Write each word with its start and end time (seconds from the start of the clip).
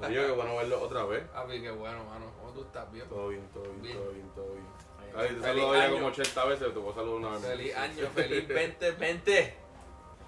Oye, 0.00 0.14
qué 0.26 0.30
bueno 0.32 0.56
verlo 0.56 0.80
otra 0.82 1.04
vez. 1.04 1.24
Papi, 1.28 1.60
qué 1.60 1.70
bueno, 1.70 2.04
mano. 2.04 2.26
¿Cómo 2.40 2.52
tú 2.52 2.62
estás? 2.62 2.90
Bien. 2.92 3.08
Todo 3.08 3.28
bien, 3.28 3.48
todo 3.52 3.62
bien, 3.64 3.82
Bien. 3.82 3.96
todo 3.96 4.10
bien, 4.12 4.28
todo 4.34 4.52
bien. 4.52 4.66
Ay, 5.14 5.28
te 5.28 5.34
Feliz 5.34 5.42
saludo 5.44 5.74
ya 5.74 5.90
como 5.90 6.06
80 6.06 6.44
veces, 6.46 6.66
te 6.74 6.80
puedo 6.80 6.94
saludar 6.94 7.16
una 7.16 7.30
vez. 7.30 7.40
más. 7.40 7.50
Feliz 7.50 7.76
año, 7.76 8.06
feliz 8.14 8.48
2020. 8.48 9.54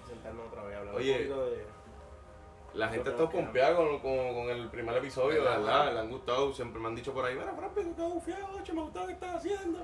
sentarnos 0.07 0.47
otra 0.47 0.63
vez, 0.63 0.77
hablar 0.77 0.95
Oye. 0.95 1.11
un 1.11 1.17
poquito 1.17 1.45
de... 1.49 1.65
La 2.75 2.89
gente 2.89 3.09
está 3.09 3.29
que- 3.29 3.37
pompeada 3.37 3.75
con, 3.77 3.99
con, 3.99 4.33
con 4.33 4.49
el 4.49 4.67
primer 4.69 4.97
episodio, 4.97 5.41
¿Verdad? 5.43 5.59
¿verdad? 5.59 5.93
Le 5.93 5.99
han 6.01 6.09
gustado, 6.09 6.53
siempre 6.53 6.81
me 6.81 6.87
han 6.89 6.95
dicho 6.95 7.13
por 7.13 7.25
ahí, 7.25 7.33
mira, 7.35 7.53
Fran, 7.53 7.73
que 7.73 7.79
estás 7.81 8.13
bufiado, 8.13 8.47
ocho, 8.59 8.73
me 8.73 8.81
gustó 8.81 8.99
lo 8.99 9.07
que 9.07 9.13
estás 9.13 9.35
haciendo. 9.37 9.79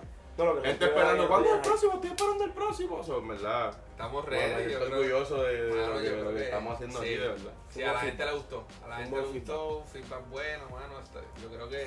No, 0.45 0.53
lo 0.53 0.61
que 0.61 0.67
Gente 0.69 0.85
no 0.85 0.91
quiero 0.91 0.99
esperando, 1.01 1.23
es- 1.23 1.29
¿cuándo 1.29 1.49
es 1.49 1.55
el 1.55 1.61
próximo? 1.61 1.93
Estoy 1.93 2.09
esperando 2.09 2.43
el 2.43 2.51
próximo. 2.51 3.01
Eso, 3.01 3.17
en 3.19 3.27
verdad. 3.27 3.77
Estamos 3.91 4.25
Bueno, 4.25 4.57
ready. 4.57 4.71
yo 4.71 4.77
estoy 4.79 4.91
orgulloso 4.93 5.43
de, 5.43 5.57
lo, 5.57 5.73
que, 5.73 5.75
yo 5.75 5.99
de 5.99 6.09
creo 6.09 6.23
lo 6.23 6.29
que 6.31 6.35
que 6.37 6.43
estamos 6.45 6.73
haciendo 6.75 6.99
sí. 6.99 7.05
aquí, 7.05 7.13
de 7.17 7.27
verdad. 7.27 7.51
Sí, 7.69 7.83
a 7.83 7.93
la 7.93 7.99
gente 7.99 8.25
le 8.25 8.31
gustó. 8.33 8.63
A 8.83 8.87
la 8.87 8.95
Un 8.97 9.03
gente 9.03 9.17
le 9.21 9.27
gustó. 9.27 9.83
Feedback 9.91 10.29
bueno, 10.29 10.63
mano. 10.69 10.97
hasta- 10.97 11.21
Yo 11.41 11.49
creo 11.49 11.69
que. 11.69 11.77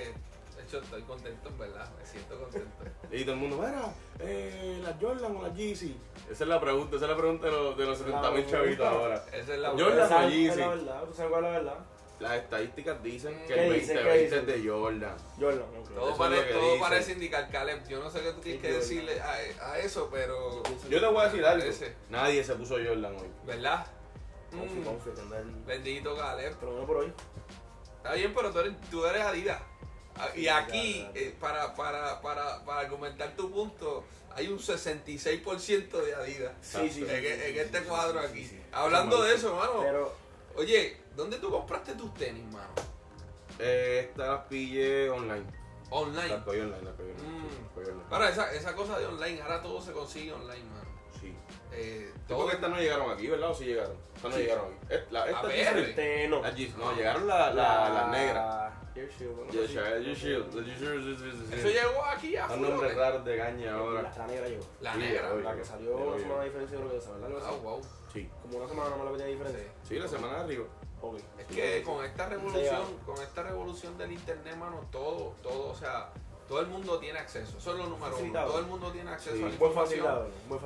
De 0.55 0.63
hecho, 0.63 0.79
estoy 0.79 1.03
contento, 1.03 1.49
en 1.49 1.59
verdad. 1.59 1.91
Me 1.99 2.07
siento 2.07 2.39
contento. 2.39 2.69
Y 3.11 3.23
todo 3.23 3.33
el 3.35 3.41
mundo, 3.41 3.57
mira, 3.59 3.93
eh, 4.21 4.81
¿la 4.83 4.97
Jordan 5.01 5.37
o 5.37 5.43
la 5.43 5.53
Yeezy? 5.53 5.97
Esa 6.31 6.45
es 6.45 6.49
la 6.49 6.61
pregunta, 6.61 6.97
esa 6.97 7.05
es 7.07 7.11
la 7.11 7.17
pregunta 7.17 7.47
de 7.47 7.53
los, 7.53 7.77
de 7.77 7.85
los 7.87 7.99
70 7.99 8.31
mil 8.31 8.45
La 8.45 8.51
chavitos 8.51 8.87
ahora. 8.87 9.25
Esa 9.33 9.55
es 9.55 9.59
la 9.61 9.71
Jordan 9.71 9.89
¿Tú 9.91 10.09
sabes 10.09 10.27
o 10.27 10.31
Yeezy? 10.31 10.47
cuál 10.63 10.79
es 10.79 10.85
la 10.85 10.93
verdad? 10.95 11.05
¿Tú 11.09 11.15
sabes 11.15 11.31
cuál 11.33 11.45
es 11.45 11.51
la 11.53 11.59
verdad? 11.59 11.79
Las 12.21 12.35
estadísticas 12.39 13.03
dicen 13.03 13.37
que 13.47 13.55
¿Qué 13.55 13.67
el 13.67 13.75
dicen? 13.75 13.97
¿Qué 13.99 14.05
2020 14.05 14.25
es 14.25 14.47
dicen? 14.47 14.63
de 14.65 14.71
Jordan. 14.71 15.17
Jordan, 15.39 15.69
ok. 15.81 15.95
Todo, 15.95 16.09
Eso 16.11 16.19
pare- 16.19 16.35
es 16.37 16.41
lo 16.43 16.47
que 16.47 16.53
todo 16.55 16.79
parece 16.81 17.13
indicar 17.13 17.51
Caleb. 17.51 17.89
Yo 17.89 18.01
no 18.03 18.11
sé 18.11 18.21
qué 18.23 18.33
tú 18.33 18.41
tienes 18.41 18.63
que 18.63 18.69
Jordan. 18.69 18.81
decirle 18.83 19.21
a, 19.21 19.33
a 19.73 19.79
eso, 19.81 20.09
pero. 20.13 20.63
Yo 20.89 21.01
te 21.01 21.07
voy 21.07 21.21
a 21.21 21.25
decir 21.25 21.45
algo. 21.45 21.61
Parece. 21.61 21.95
Nadie 22.11 22.45
se 22.45 22.55
puso 22.55 22.75
Jordan 22.77 23.17
hoy. 23.17 23.29
¿Verdad? 23.45 23.87
Confi, 24.53 24.75
Mm, 24.77 24.85
confi, 24.85 25.11
tendrá 25.11 25.41
el- 25.41 25.51
bendito 25.67 26.17
Caleb. 26.17 26.55
Por 26.55 26.69
lo 26.69 26.75
menos 26.75 26.87
por 26.87 26.97
hoy. 26.99 27.13
Está 27.97 28.15
bien, 28.15 28.33
pero 28.35 28.53
tú 28.53 28.59
eres, 28.61 28.73
tú 28.91 29.05
eres 29.07 29.23
Adidas. 29.23 29.61
Ah, 30.17 30.29
Y 30.37 30.47
aquí, 30.47 31.01
ya, 31.03 31.13
ya. 31.13 31.21
eh, 31.21 31.35
para, 31.41 31.75
para, 31.75 32.21
para, 32.23 32.65
para 32.65 32.81
argumentar 32.83 33.35
tu 33.35 33.51
punto, 33.51 34.05
hay 34.37 34.47
un 34.47 34.61
66% 34.61 35.91
de 36.05 36.15
Adidas. 36.15 36.53
Sí, 36.61 36.79
sí, 36.89 36.91
sí. 36.91 37.03
En, 37.09 37.25
en 37.25 37.41
sí, 37.55 37.59
este 37.59 37.79
sí, 37.81 37.85
cuadro 37.87 38.21
sí, 38.21 38.27
aquí. 38.29 38.43
sí, 38.45 38.51
sí. 38.51 38.63
Hablando 38.73 39.21
de 39.23 39.35
eso, 39.35 39.49
hermano. 39.49 39.81
Pero, 39.83 40.15
Oye, 40.57 40.97
¿dónde 41.17 41.39
tú 41.39 41.51
compraste 41.51 41.95
tus 41.95 42.15
tenis, 42.15 42.45
mano? 42.53 42.69
Eh, 43.59 44.07
esta 44.09 44.27
las 44.29 44.47
pillé 44.47 45.11
online. 45.11 45.45
Online. 45.91 46.29
Las 46.29 46.45
cogí 46.45 46.61
online, 46.61 46.83
las 46.83 46.95
cogí 46.95 47.11
online. 47.11 47.29
Mm. 47.29 47.75
cogí 47.75 47.87
online. 47.91 48.05
Ahora, 48.11 48.29
esa, 48.31 48.53
esa 48.53 48.75
cosa 48.75 48.99
de 48.99 49.07
online, 49.07 49.43
ahora 49.43 49.63
todo 49.63 49.81
se 49.81 49.93
consigue 49.93 50.33
online, 50.33 50.65
mano. 50.65 50.95
Sí. 51.21 51.35
Eh, 51.73 52.13
Todo 52.29 52.47
que 52.49 52.55
estas 52.57 52.71
no 52.71 52.77
llegaron 52.77 53.11
aquí, 53.11 53.27
¿verdad? 53.29 53.51
¿O 53.51 53.55
sí 53.55 53.65
llegaron? 53.67 53.97
Estas 54.15 54.31
no 54.31 54.37
Sí. 54.37 54.43
llegaron 54.43 54.67
aquí. 54.67 54.95
Est- 54.95 55.11
la- 55.13 55.23
A 55.23 55.27
Estas 55.31 55.43
ver. 55.49 55.77
Este 55.79 56.29
no. 56.29 56.43
no, 56.43 56.93
llegaron 56.97 57.27
las 57.27 57.55
la, 57.55 57.89
las 57.89 58.09
negras. 58.11 58.73
Year 58.95 59.09
Shield, 59.11 59.37
bueno, 59.37 59.53
Yeah, 59.53 59.67
yeah, 59.99 60.15
shield. 60.15 61.53
Eso 61.53 61.69
llegó 61.69 62.05
aquí 62.05 62.37
a 62.37 62.47
Son 62.49 62.63
nombres 62.63 62.93
Fulones. 62.93 62.97
raros 62.97 63.25
de 63.25 63.37
gaña 63.37 63.67
La, 63.73 63.79
ahora. 63.79 64.13
la 64.17 64.27
negra 64.27 64.49
llegó. 64.49 64.65
La 64.81 64.93
Sí, 64.93 64.99
negra. 65.01 65.35
La 65.35 65.57
que 65.57 65.65
salió 65.65 65.97
Oye, 65.97 66.05
una 66.07 66.19
semana 66.21 66.41
de 66.41 66.47
diferencia 66.47 66.79
de 66.79 66.85
lo 66.85 66.91
que 66.93 67.01
se 67.01 67.11
¿verdad? 67.13 67.43
Ah, 67.45 67.53
wow. 67.63 67.81
Sí. 68.13 68.31
Como 68.43 68.59
una 68.59 68.69
semana 68.69 68.97
más 68.97 69.09
que 69.11 69.17
tiene 69.17 69.31
diferencia. 69.33 69.73
Sí, 69.89 69.99
la 69.99 70.09
semana 70.09 70.35
de 70.35 70.41
arriba. 70.45 70.65
Es 71.39 71.47
que 71.47 71.83
con 71.83 72.05
esta 72.05 72.27
revolución, 72.29 72.99
con 73.07 73.21
esta 73.23 73.43
revolución 73.43 73.97
del 73.99 74.13
internet, 74.13 74.57
mano, 74.57 74.81
todo, 74.91 75.35
todo, 75.43 75.71
o 75.71 75.75
sea, 75.75 76.11
todo 76.49 76.61
el 76.61 76.67
mundo 76.67 76.99
tiene 76.99 77.19
acceso. 77.19 77.57
Eso 77.59 77.73
es 77.73 77.79
lo 77.79 77.87
número 77.87 78.17
uno. 78.17 78.45
Todo 78.47 78.59
el 78.59 78.67
mundo 78.67 78.91
tiene 78.93 79.11
acceso 79.11 79.37
Sí. 79.37 79.43
a 79.43 79.47
la 79.47 79.53
información. 79.53 80.07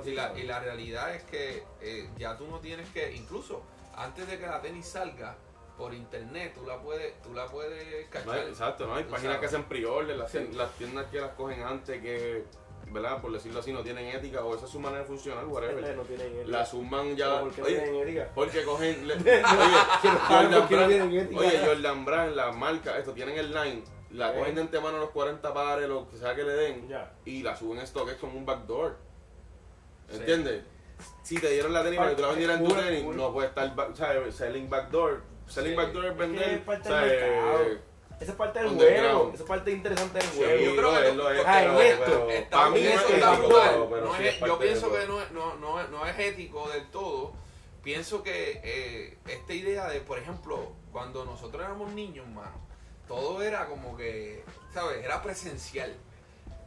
Y 0.04 0.10
la, 0.12 0.38
y 0.38 0.42
la 0.44 0.60
realidad 0.60 1.14
es 1.14 1.22
que 1.24 1.62
eh, 1.80 2.08
ya 2.18 2.36
tú 2.36 2.46
no 2.48 2.58
tienes 2.58 2.88
que, 2.90 3.12
incluso 3.14 3.62
antes 3.96 4.26
de 4.28 4.38
que 4.38 4.46
la 4.46 4.60
tenis 4.60 4.86
salga 4.88 5.36
por 5.76 5.94
internet, 5.94 6.54
tú 6.56 6.66
la 6.66 6.78
puedes, 6.80 7.20
tú 7.22 7.32
la 7.32 7.46
puedes 7.46 8.04
No 8.06 8.10
cachar. 8.10 8.34
hay- 8.40 8.48
exacto, 8.48 8.86
no 8.88 8.94
hay 8.96 9.04
páginas 9.04 9.38
que 9.38 9.46
hacen 9.46 9.64
pre-order, 9.64 10.16
las, 10.16 10.34
las 10.34 10.72
tiendas 10.72 11.06
que 11.06 11.20
las 11.20 11.30
cogen 11.34 11.62
antes 11.62 12.02
que, 12.02 12.44
¿verdad? 12.92 13.20
Por 13.20 13.32
decirlo 13.32 13.60
así, 13.60 13.72
no 13.72 13.82
tienen 13.82 14.06
ética 14.06 14.44
o 14.44 14.54
esa 14.54 14.64
es 14.66 14.70
su 14.70 14.80
manera 14.80 15.00
de 15.02 15.06
funcionar, 15.06 15.44
Eh, 15.44 15.46
whatever. 15.46 15.96
No 15.96 16.02
tienen 16.02 16.26
ética. 16.26 16.48
La 16.48 16.64
suman 16.66 17.16
ya. 17.16 17.26
Pero 17.26 17.40
¿Por 17.44 17.52
qué 17.54 17.60
no 17.60 17.66
tienen 17.66 17.94
ética? 17.96 18.30
porque 18.34 18.64
cogen. 18.64 19.06
le- 19.08 19.14
oye, 19.14 19.42
Jordan 20.28 20.50
no 20.50 20.66
Brand, 20.68 21.14
ética. 21.14 21.40
oye, 21.40 21.60
Jordan 21.64 22.04
Brand, 22.04 22.34
la 22.36 22.52
marca, 22.52 22.98
esto, 22.98 23.12
tienen 23.12 23.36
el 23.38 23.52
line, 23.52 23.82
la 24.12 24.30
Ok. 24.30 24.38
cogen 24.38 24.54
de 24.54 24.60
antemano 24.62 24.98
los 24.98 25.10
40 25.10 25.52
pares, 25.54 25.88
lo 25.88 26.08
que 26.08 26.16
sea 26.16 26.34
que 26.34 26.42
le 26.44 26.52
den, 26.52 26.88
Ya. 26.88 27.12
y 27.24 27.42
la 27.42 27.56
suben 27.56 27.78
en 27.78 27.84
stock, 27.84 28.08
es 28.08 28.16
como 28.16 28.38
un 28.38 28.46
backdoor. 28.46 28.96
Sí. 30.10 30.16
¿Entiendes? 30.18 30.64
Si 31.22 31.38
te 31.38 31.50
dieron 31.50 31.72
la 31.72 31.82
tenis 31.84 31.98
para 31.98 32.10
que 32.10 32.16
tú 32.16 32.22
la 32.22 32.28
vendieras 32.28 32.58
en 32.60 32.66
tu 32.66 32.74
tenis, 32.74 33.04
no 33.04 33.32
puede 33.32 33.48
estar, 33.48 33.74
back- 33.76 33.94
¿sabes? 33.94 34.34
Selling 34.34 34.68
backdoor. 34.68 35.22
Selling 35.46 35.70
Sí. 35.72 35.76
backdoor 35.76 36.04
es 36.06 36.10
Es 36.10 36.16
que 36.16 36.22
vender. 36.22 36.48
es. 36.52 37.78
Esa 38.20 38.32
es 38.32 38.36
parte 38.38 38.58
del 38.58 38.68
juego. 38.70 39.30
Esa 39.32 39.42
es 39.44 39.48
parte 39.48 39.70
interesante 39.70 40.18
del 40.18 40.28
Sí, 40.28 40.36
juego. 40.38 40.60
yo 40.64 40.76
creo 40.76 41.00
que 41.00 41.08
es, 41.08 41.14
lo 41.16 41.30
es, 41.30 41.42
para 41.42 42.70
mí 42.70 42.80
eso 42.80 43.08
es 43.08 43.14
está 43.14 43.30
brutal. 43.36 43.88
sí 44.18 44.44
yo 44.46 44.58
pienso 44.58 44.92
que 44.92 45.06
no 45.06 45.22
es, 45.22 45.30
no, 45.30 45.54
no, 45.56 45.80
es- 45.80 45.88
no 45.90 46.04
es 46.06 46.18
ético 46.18 46.68
del 46.68 46.86
todo. 46.90 47.32
Pienso 47.82 48.22
que 48.22 48.60
eh, 48.64 49.18
esta 49.28 49.52
idea 49.54 49.86
de, 49.88 50.00
por 50.00 50.18
ejemplo, 50.18 50.72
cuando 50.92 51.24
nosotros 51.24 51.62
éramos 51.64 51.92
niños, 51.92 52.26
mano, 52.26 52.50
todo 53.06 53.40
era 53.42 53.66
como 53.66 53.96
que, 53.96 54.44
¿sabes? 54.74 55.04
Era 55.04 55.22
presencial. 55.22 55.94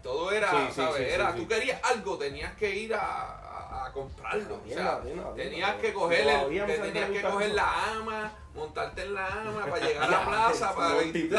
Todo 0.02 0.32
era, 0.32 0.50
Sí, 0.50 0.58
sí, 0.70 0.74
¿sabes? 0.78 0.96
sí, 0.98 1.04
sí, 1.04 1.10
era, 1.12 1.34
sí. 1.34 1.40
tú 1.40 1.48
querías 1.48 1.80
algo, 1.84 2.18
tenías 2.18 2.56
que 2.56 2.74
ir 2.76 2.96
a, 2.96 3.51
a- 3.72 3.86
a 3.86 3.94
comprarlo. 3.94 4.56
O 4.66 4.70
sea, 4.70 5.02
tenías 5.36 5.76
que 5.76 5.94
coger, 5.94 6.28
el, 6.28 6.66
te 6.68 6.78
tenías 6.80 7.10
que 7.10 7.22
coger 7.22 7.48
eso. 7.48 7.56
la 7.56 7.92
ama, 7.94 8.32
montarte 8.54 9.02
en 9.04 9.14
la 9.14 9.28
ama 9.28 9.66
para 9.66 9.86
llegar 9.88 10.04
a 10.04 10.12
la 10.12 10.26
plaza, 10.26 10.76
para 10.76 10.90
eso 10.90 11.02
es 11.02 11.14
típico. 11.14 11.36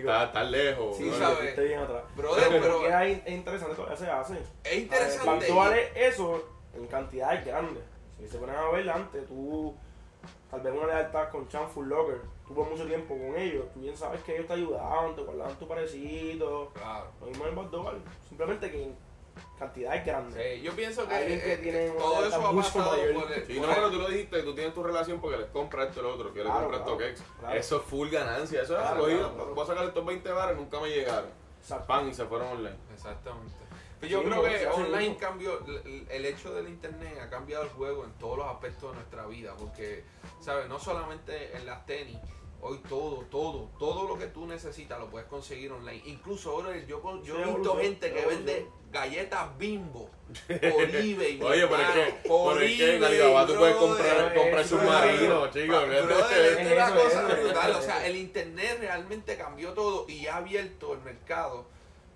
está, 0.00 0.24
está 0.24 0.44
lejos. 0.44 0.96
Sí, 0.96 1.10
sabes. 1.18 1.44
Esté 1.50 1.64
bien 1.64 1.80
atrás. 1.80 2.02
Brother, 2.16 2.44
pero, 2.48 2.62
pero- 2.62 2.80
que 2.80 2.92
hay- 2.92 3.22
es 3.24 3.32
interesante 3.32 3.74
todavía 3.74 3.96
se 3.96 4.10
hace. 4.10 4.38
es 4.64 4.76
interesante. 4.76 5.46
Tú 5.46 5.56
vale 5.56 5.90
eso 5.94 6.42
en 6.74 6.86
cantidades 6.86 7.44
grandes. 7.44 7.82
Si 8.18 8.26
se 8.28 8.38
ponen 8.38 8.56
a 8.56 8.68
ver 8.70 8.88
antes, 8.88 9.26
tú 9.28 9.74
tal 10.50 10.60
vez 10.62 10.72
una 10.72 10.86
lealtad 10.86 11.28
con 11.30 11.46
Chan 11.48 11.68
Full 11.68 11.86
Locker, 11.88 12.20
tú 12.48 12.54
por 12.54 12.68
mucho 12.70 12.86
tiempo 12.86 13.14
con 13.16 13.36
ellos, 13.36 13.66
tú 13.74 13.80
bien 13.80 13.96
sabes 13.96 14.22
que 14.22 14.34
ellos 14.36 14.46
te 14.46 14.54
ayudaban, 14.54 15.14
te 15.14 15.20
guardaban 15.22 15.54
tu 15.58 15.68
parecito, 15.68 16.70
Claro. 16.72 17.10
lo 17.20 17.26
mismo 17.26 17.46
en 17.46 17.56
Backdoor, 17.56 17.98
simplemente 18.28 18.70
que 18.70 18.90
cantidades 19.58 20.04
grandes. 20.04 20.42
Sí, 20.56 20.62
yo 20.62 20.72
pienso 20.76 21.08
que, 21.08 21.34
eh, 21.34 21.58
tiene 21.62 21.90
una 21.90 21.98
todo 22.00 22.26
eso 22.26 22.46
ha 22.46 22.54
pasado 22.56 22.90
por 22.90 22.98
el, 22.98 23.14
por 23.14 23.68
no, 23.68 23.74
pero 23.74 23.90
tú 23.90 23.98
lo 23.98 24.08
dijiste, 24.08 24.42
tú 24.42 24.54
tienes 24.54 24.74
tu 24.74 24.82
relación 24.82 25.20
porque 25.20 25.38
les 25.38 25.46
compras 25.48 25.88
esto 25.88 26.00
y 26.00 26.02
lo 26.02 26.14
otro, 26.14 26.32
que 26.32 26.40
le 26.40 26.44
Claro, 26.44 26.60
compras 26.70 26.82
claro, 26.82 26.98
StockX. 26.98 27.22
claro. 27.40 27.56
Eso 27.58 27.76
es 27.76 27.82
full 27.84 28.08
ganancia, 28.10 28.62
eso 28.62 28.74
es 28.74 28.80
claro. 28.80 29.54
voy 29.54 29.64
a 29.64 29.66
sacar 29.66 29.84
estos 29.84 30.04
20 30.06 30.30
bares, 30.32 30.56
nunca 30.56 30.80
me 30.80 30.88
llegaron. 30.88 31.30
Pan 31.86 32.08
y 32.08 32.14
se 32.14 32.24
fueron 32.26 32.48
online. 32.48 32.76
Exactamente. 32.94 33.52
Pero 33.98 34.12
yo 34.12 34.20
Sí, 34.20 34.26
creo 34.28 34.42
que 34.42 34.66
online 34.68 35.16
cambió, 35.16 35.58
el, 35.66 36.06
el 36.10 36.24
hecho 36.26 36.54
del 36.54 36.68
internet 36.68 37.18
ha 37.20 37.30
cambiado 37.30 37.64
el 37.64 37.70
juego 37.70 38.04
en 38.04 38.12
todos 38.18 38.36
los 38.38 38.46
aspectos 38.46 38.90
de 38.90 38.96
nuestra 38.96 39.26
vida, 39.26 39.54
porque, 39.58 40.04
¿sabes? 40.40 40.68
No 40.68 40.78
solamente 40.78 41.56
en 41.56 41.64
las 41.66 41.84
tenis, 41.86 42.18
hoy 42.60 42.78
todo, 42.88 43.22
todo, 43.30 43.70
todo 43.78 44.08
lo 44.08 44.18
que 44.18 44.26
tú 44.26 44.46
necesitas 44.46 44.98
lo 44.98 45.08
puedes 45.08 45.28
conseguir 45.28 45.72
online. 45.72 46.02
Incluso 46.06 46.50
ahora 46.50 46.76
yo, 46.86 47.00
con- 47.00 47.22
yo 47.22 47.38
he 47.40 47.44
visto 47.44 47.76
gente 47.76 48.12
que 48.12 48.26
vende 48.26 48.66
galletas 48.90 49.56
bimbo 49.58 50.10
por 50.48 50.82
eBay. 50.84 51.40
Oye, 51.42 51.66
pero 51.66 51.82
es 51.82 51.88
que, 52.14 52.28
por 52.28 52.62
en 52.62 53.04
Alibaba 53.04 53.46
tú 53.46 53.54
puedes 53.56 53.76
comprar, 53.76 54.34
comprar 54.34 54.64
submarinos, 54.66 55.50
chicos. 55.52 55.84
Esto 55.90 56.30
es 56.30 56.72
una 56.72 56.94
cosa 56.94 57.22
brutal. 57.24 57.70
O 57.72 57.82
sea, 57.82 58.06
el 58.06 58.16
internet 58.16 58.78
realmente 58.80 59.36
cambió 59.36 59.72
todo 59.72 60.06
y 60.08 60.26
ha 60.26 60.36
abierto 60.36 60.94
el 60.94 61.00
mercado 61.00 61.66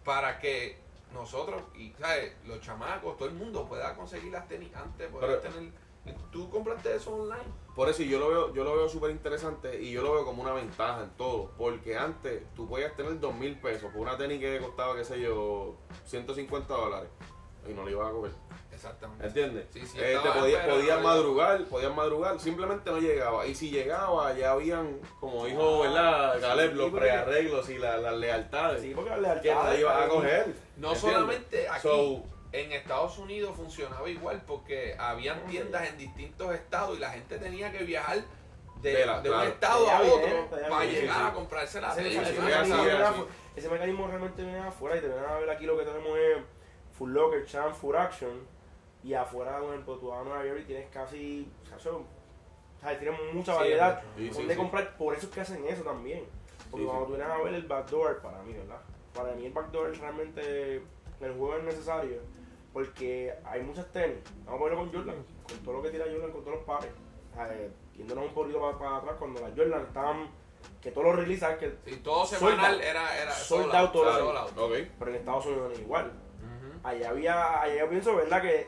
para 0.04 0.38
que 0.38 0.78
nosotros 1.12 1.62
y 1.76 1.92
¿sabes? 2.00 2.32
los 2.46 2.60
chamacos, 2.60 3.16
todo 3.18 3.28
el 3.28 3.34
mundo 3.34 3.66
pueda 3.68 3.94
conseguir 3.94 4.32
las 4.32 4.48
tenis 4.48 4.70
antes, 4.74 5.08
poder 5.08 5.40
tener. 5.40 5.70
Tú 6.32 6.48
compraste 6.50 6.94
eso 6.96 7.14
online. 7.14 7.44
Por 7.74 7.88
eso 7.88 8.02
yo 8.02 8.18
lo 8.18 8.28
veo, 8.28 8.54
yo 8.54 8.64
lo 8.64 8.76
veo 8.76 8.88
súper 8.88 9.10
interesante 9.10 9.80
y 9.80 9.90
yo 9.92 10.02
lo 10.02 10.12
veo 10.12 10.24
como 10.24 10.42
una 10.42 10.52
ventaja 10.52 11.02
en 11.02 11.10
todo. 11.10 11.50
Porque 11.58 11.96
antes 11.96 12.42
tú 12.54 12.68
podías 12.68 12.94
tener 12.96 13.18
dos 13.20 13.34
mil 13.34 13.58
pesos 13.58 13.90
por 13.92 14.02
una 14.02 14.16
tenis 14.16 14.40
que 14.40 14.58
costaba, 14.60 14.96
qué 14.96 15.04
sé 15.04 15.20
yo, 15.20 15.76
150 16.06 16.72
dólares. 16.74 17.08
Y 17.68 17.72
no 17.74 17.84
le 17.84 17.90
ibas 17.92 18.08
a 18.08 18.12
comer. 18.12 18.30
Exactamente. 18.72 19.26
¿Entiendes? 19.26 19.66
Sí, 19.72 19.84
sí, 19.86 19.98
Eh, 20.00 20.16
te 20.22 20.30
podías, 20.30 20.66
podías 20.66 21.02
madrugar, 21.02 21.64
podías 21.66 21.94
madrugar, 21.94 22.40
simplemente 22.40 22.90
no 22.90 22.98
llegaba. 22.98 23.46
Y 23.46 23.54
si 23.54 23.70
llegaba, 23.70 24.32
ya 24.32 24.52
habían, 24.52 24.98
como 25.20 25.44
dijo, 25.44 25.84
Ah, 25.84 25.86
¿verdad? 26.32 26.40
Caleb, 26.40 26.70
sí, 26.70 26.76
los 26.76 26.90
porque- 26.90 27.00
prearreglos 27.00 27.68
y 27.68 27.78
la- 27.78 27.98
las 27.98 28.14
lealtades. 28.16 28.80
Sí, 28.80 28.92
porque 28.94 29.10
la 29.10 29.40
que 29.40 29.48
lealtad. 29.48 29.72
no 29.72 29.78
ibas 29.78 30.02
a 30.04 30.08
coger. 30.08 30.46
No 30.78 30.92
¿entiendes? 30.92 31.00
solamente 31.00 31.68
aquí. 31.68 31.80
So, 31.82 32.24
en 32.52 32.72
Estados 32.72 33.16
Unidos 33.18 33.56
funcionaba 33.56 34.08
igual 34.08 34.42
porque 34.46 34.96
habían 34.98 35.44
tiendas 35.46 35.88
en 35.88 35.98
distintos 35.98 36.52
estados 36.54 36.96
y 36.96 37.00
la 37.00 37.10
gente 37.10 37.38
tenía 37.38 37.70
que 37.70 37.84
viajar 37.84 38.18
de, 38.82 38.92
De 38.92 39.06
la- 39.06 39.20
de 39.20 39.28
un 39.30 39.34
claro. 39.36 39.50
estado 39.50 39.84
Allá 39.90 39.98
a 39.98 40.02
otro 40.02 40.56
allá 40.56 40.68
para 40.68 40.84
viene, 40.84 41.00
llegar 41.02 41.16
sí, 41.16 41.22
a 41.26 41.32
comprarse 41.32 41.80
la 41.80 41.92
ese 41.92 42.10
sí, 42.10 42.16
ese 43.56 43.68
mecanismo 43.68 44.06
realmente 44.06 44.42
viene 44.42 44.58
afuera 44.60 44.96
y 44.96 45.00
te 45.00 45.06
vienen 45.08 45.24
a 45.26 45.34
ver 45.38 45.50
aquí 45.50 45.66
lo 45.66 45.76
que 45.78 45.84
tenemos 45.84 46.18
es 46.18 46.38
Full 46.96 47.12
Locker, 47.12 47.44
Champ, 47.46 47.74
Full 47.74 47.94
Action 47.96 48.30
y 49.02 49.14
afuera, 49.14 49.58
por 49.60 49.70
ejemplo, 49.70 49.96
tú 49.98 50.08
vas 50.08 50.20
a 50.20 50.24
Nueva 50.24 50.44
York 50.44 50.60
y 50.62 50.64
tienes 50.64 50.88
casi, 50.90 51.50
cacho, 51.70 52.04
O 52.76 52.80
sea, 52.80 52.98
tienen 52.98 53.18
mucha 53.34 53.54
variedad 53.54 54.02
mucho. 54.02 54.08
Sí, 54.18 54.28
sí, 54.28 54.34
donde 54.38 54.54
sí. 54.54 54.60
comprar. 54.60 54.96
Por 54.96 55.14
eso 55.14 55.26
es 55.26 55.32
que 55.32 55.40
hacen 55.40 55.64
eso 55.66 55.82
también. 55.82 56.24
Porque 56.70 56.84
Sí, 56.84 56.88
cuando 56.88 57.06
sí. 57.06 57.12
tú 57.12 57.16
vienes 57.18 57.34
a 57.34 57.42
ver 57.42 57.54
el 57.54 57.62
backdoor, 57.66 58.18
para 58.20 58.42
mí, 58.42 58.52
¿verdad? 58.52 58.80
Para 59.14 59.32
mí 59.32 59.46
el 59.46 59.52
backdoor 59.52 59.96
realmente 59.98 60.76
en 60.76 60.82
el 61.26 61.32
juego 61.32 61.56
es 61.56 61.64
necesario. 61.64 62.18
Porque 62.72 63.34
hay 63.44 63.62
muchas 63.62 63.90
tenis. 63.92 64.18
Vamos 64.44 64.54
a 64.54 64.58
ponerlo 64.58 64.78
con 64.84 64.92
Jordan. 64.92 65.24
Con 65.48 65.58
todo 65.58 65.74
lo 65.74 65.82
que 65.82 65.90
tira 65.90 66.04
Jordan, 66.04 66.30
con 66.30 66.44
todos 66.44 66.56
los 66.56 66.64
pares. 66.64 66.90
Eh, 67.52 67.70
yéndonos 67.96 68.24
un 68.26 68.34
poquito 68.34 68.60
para, 68.60 68.78
para 68.78 68.96
atrás, 68.98 69.16
cuando 69.18 69.40
las 69.40 69.50
Jordan 69.56 69.82
estaban. 69.82 70.30
Que 70.80 70.90
todos 70.90 71.06
los 71.06 71.16
releases, 71.16 71.56
que 71.58 71.74
Sí, 71.86 71.96
todo 71.96 72.24
semanal 72.26 72.74
out. 72.74 72.82
era, 72.82 73.22
era 73.22 73.32
Sold 73.32 73.74
out 73.74 73.92
todo 73.92 74.12
sold 74.12 74.36
out. 74.36 74.88
Pero 74.98 75.10
en 75.10 75.16
Estados 75.16 75.46
Unidos 75.46 75.68
no 75.68 75.74
es 75.74 75.80
igual. 75.80 76.12
Allá 76.82 77.10
había, 77.10 77.60
allá 77.60 77.80
yo 77.80 77.88
pienso, 77.90 78.16
¿verdad? 78.16 78.40
Que 78.40 78.66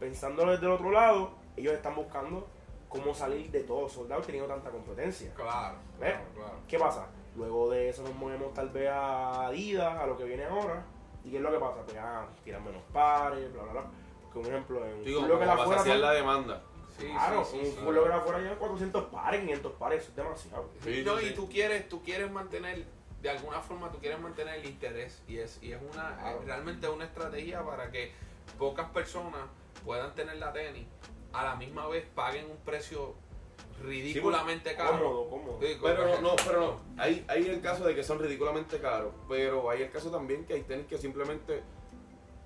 pensándolo 0.00 0.52
desde 0.52 0.66
el 0.66 0.72
otro 0.72 0.90
lado, 0.90 1.32
ellos 1.56 1.74
están 1.74 1.94
buscando 1.94 2.48
cómo 2.88 3.14
salir 3.14 3.50
de 3.50 3.62
todo 3.62 3.88
soldado 3.88 4.20
teniendo 4.22 4.48
tanta 4.52 4.70
competencia. 4.70 5.32
Claro, 5.34 5.76
claro. 5.98 6.18
¿Qué 6.66 6.78
pasa? 6.78 7.06
Luego 7.36 7.70
de 7.70 7.88
eso 7.88 8.02
nos 8.02 8.14
movemos 8.14 8.52
tal 8.52 8.68
vez 8.70 8.88
a 8.90 9.46
Adidas, 9.46 9.96
a 9.96 10.06
lo 10.06 10.16
que 10.16 10.24
viene 10.24 10.44
ahora. 10.44 10.84
¿Y 11.24 11.30
qué 11.30 11.36
es 11.36 11.42
lo 11.42 11.50
que 11.52 11.58
pasa? 11.58 11.82
Pues 11.82 11.94
ya 11.94 12.26
tiran 12.44 12.64
menos 12.64 12.82
pares, 12.92 13.52
bla, 13.52 13.62
bla, 13.64 13.72
bla. 13.72 13.82
Porque 14.24 14.38
un 14.38 14.46
ejemplo, 14.46 14.84
en 14.86 14.92
un 14.94 15.04
Digo, 15.04 15.20
Full 15.20 15.76
son- 15.78 16.00
la 16.00 16.12
demanda. 16.12 16.62
Sí, 16.98 17.06
Claro, 17.08 17.44
sí, 17.44 17.58
un 17.58 17.64
sí, 17.64 17.70
sí. 17.72 17.78
Full 17.82 17.94
Locker 17.94 18.12
afuera 18.12 18.40
ya 18.42 18.54
400 18.56 19.04
pares, 19.06 19.40
500 19.40 19.72
pares, 19.72 20.02
eso 20.02 20.10
es 20.10 20.16
demasiado. 20.16 20.68
Sí, 20.84 21.02
no, 21.04 21.18
sí, 21.18 21.26
y 21.26 21.34
tú 21.34 21.48
quieres, 21.48 21.88
tú 21.88 22.02
quieres 22.02 22.30
mantener, 22.30 22.84
de 23.22 23.30
alguna 23.30 23.60
forma 23.60 23.90
tú 23.90 23.98
quieres 23.98 24.20
mantener 24.20 24.56
el 24.60 24.66
interés 24.66 25.22
y 25.26 25.38
es, 25.38 25.58
y 25.62 25.72
es 25.72 25.80
una, 25.80 26.16
Claro. 26.16 26.38
es 26.40 26.44
realmente 26.44 26.88
una 26.88 27.04
estrategia 27.04 27.64
para 27.64 27.90
que 27.90 28.12
pocas 28.58 28.90
personas 28.90 29.40
puedan 29.84 30.14
tener 30.14 30.36
la 30.36 30.52
tenis, 30.52 30.86
a 31.32 31.44
la 31.44 31.56
misma 31.56 31.86
vez 31.88 32.04
paguen 32.14 32.50
un 32.50 32.58
precio 32.58 33.14
ridículamente 33.82 34.74
caro. 34.74 34.98
Cómodo, 34.98 35.30
cómodo. 35.30 35.58
Sí, 35.60 35.78
Pero 35.82 36.08
no, 36.08 36.20
no, 36.20 36.36
pero 36.46 36.60
no. 36.60 36.80
Hay, 36.96 37.24
hay 37.28 37.46
el 37.46 37.60
caso 37.60 37.84
de 37.84 37.94
que 37.94 38.02
son 38.02 38.18
ridículamente 38.18 38.78
caros, 38.78 39.12
pero 39.28 39.70
hay 39.70 39.82
el 39.82 39.90
caso 39.90 40.10
también 40.10 40.44
que 40.44 40.54
hay 40.54 40.62
tenis 40.62 40.86
que 40.86 40.98
simplemente 40.98 41.62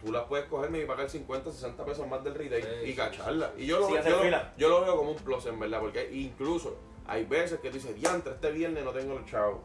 tú 0.05 0.13
las 0.13 0.25
puedes 0.25 0.47
cogerme 0.47 0.81
y 0.81 0.85
pagar 0.85 1.09
50, 1.09 1.51
60 1.51 1.85
pesos 1.85 2.07
más 2.07 2.23
del 2.23 2.35
retail 2.35 2.63
Sí, 2.63 2.71
y 2.85 2.91
sí, 2.91 2.97
cacharla. 2.97 3.53
Y 3.57 3.67
yo 3.67 3.79
lo, 3.81 3.87
hacer 3.87 4.05
yo, 4.11 4.17
lo, 4.17 4.23
fila. 4.23 4.55
yo 4.57 4.69
lo 4.69 4.81
veo 4.83 4.97
como 4.97 5.11
un 5.13 5.17
plus 5.17 5.47
en 5.47 5.59
verdad, 5.59 5.81
porque 5.81 6.11
incluso 6.13 6.77
hay 7.07 7.25
veces 7.25 7.61
que 7.61 7.69
tú 7.71 7.75
dices, 7.77 7.95
diantre, 7.95 8.33
este 8.35 8.51
viernes 8.51 8.85
no 8.85 8.91
tengo 8.91 9.15
los 9.15 9.25
chavos. 9.27 9.61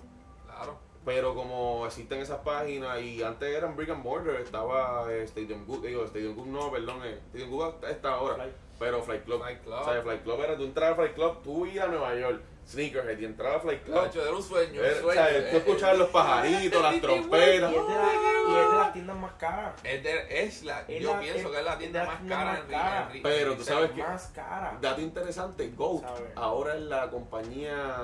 Claro. 0.46 0.78
Pero 1.04 1.34
como 1.34 1.86
existen 1.88 2.20
esas 2.20 2.40
páginas 2.40 3.02
y 3.02 3.24
antes 3.24 3.56
eran 3.56 3.76
Brick 3.76 3.90
and 3.90 4.04
Mortar, 4.04 4.36
estaba 4.36 5.12
eh, 5.12 5.24
Stadium 5.24 5.66
Good, 5.66 5.86
digo, 5.86 6.06
Stadium 6.06 6.36
Good 6.36 6.48
no, 6.48 6.72
perdón, 6.72 7.02
eh, 7.04 7.20
Stadium 7.30 7.50
Good 7.50 7.84
está 7.90 8.14
ahora, 8.14 8.48
pero 8.78 9.02
Flight 9.02 9.24
Club. 9.26 9.42
Flight 9.42 9.64
Club. 9.64 9.80
O 9.82 9.84
sea, 9.84 10.02
Flight 10.04 10.24
Club 10.24 10.42
era, 10.42 10.56
tú 10.56 10.64
entrabas 10.64 10.94
a 10.94 11.02
Flight 11.02 11.16
Club, 11.16 11.42
tú 11.44 11.66
ibas 11.66 11.88
a 11.88 11.92
Nueva 11.92 12.16
York, 12.16 12.42
Sneakerhead, 12.72 13.20
y 13.20 13.26
entrabas 13.26 13.58
a 13.58 13.60
Flight 13.62 13.84
Club. 13.84 13.98
Era 14.16 14.32
un 14.32 14.44
sueño, 14.44 14.80
un 14.80 14.86
Era- 14.86 14.98
o 14.98 15.02
sueño. 15.02 15.22
sea, 15.22 15.52
tú 15.52 15.58
escuchabas 15.58 15.98
los 15.98 16.10
pajaritos, 16.10 16.82
las 16.82 16.96
Y 16.96 17.00
trompetas. 17.02 17.44
es, 17.50 17.52
de 17.52 17.60
la- 17.62 17.72
y 17.72 18.56
es 18.56 18.72
de 18.72 18.78
las 18.78 18.94
tiendas 18.94 19.18
más 19.18 19.34
caras. 19.34 19.74
Es, 19.84 20.04
de- 20.04 20.44
es 20.46 20.64
la, 20.64 20.82
Es 20.88 21.02
yo 21.02 21.14
la- 21.14 21.20
pienso 21.20 21.40
es- 21.40 21.48
que 21.54 21.60
es 21.60 21.66
la 21.66 21.78
tienda 21.78 22.06
más 22.06 22.18
tienda 22.20 22.36
cara 22.38 22.52
más 22.52 22.60
en 22.62 22.68
cara. 22.72 23.10
Ri- 23.12 23.16
en 23.18 23.24
Pero 23.24 23.56
tú 23.58 23.64
sabes 23.64 23.92
que- 23.92 24.02
Más 24.04 24.28
cara. 24.34 24.78
Dato 24.82 25.02
interesante, 25.02 25.70
Goat 25.76 26.04
ahora 26.36 26.76
es 26.76 26.82
la 26.82 27.10
compañía, 27.10 27.98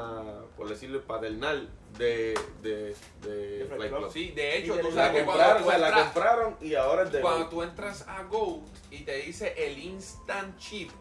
por 0.56 0.68
decirlo 0.70 1.02
paternal, 1.02 1.70
de, 1.98 2.38
de, 2.62 2.96
de 3.22 3.30
De 3.60 3.66
Flight 3.66 3.90
Club. 3.92 4.00
Club. 4.02 4.12
Sí, 4.14 4.32
de 4.32 4.58
hecho, 4.58 4.74
Y 4.74 4.78
de 4.78 4.84
tú 4.84 4.92
sabes 4.92 5.12
que 5.20 5.26
cuando 5.26 5.44
compraron, 5.44 5.62
tú 5.64 5.68
o 5.68 5.72
sea, 5.72 5.80
la 5.80 5.88
entras, 5.88 6.06
compraron 6.12 6.58
y 6.62 6.76
ahora 6.76 7.04
es 7.04 7.12
de 7.12 7.22
cuando 7.22 7.40
Goat. 7.40 7.50
tú 7.50 7.64
entras 7.64 8.06
a 8.08 8.24
Goat 8.24 8.62
y 8.92 9.00
te 9.04 9.16
dice 9.18 9.54
el 9.58 9.80
instant 9.80 10.58
chip, 10.58 10.92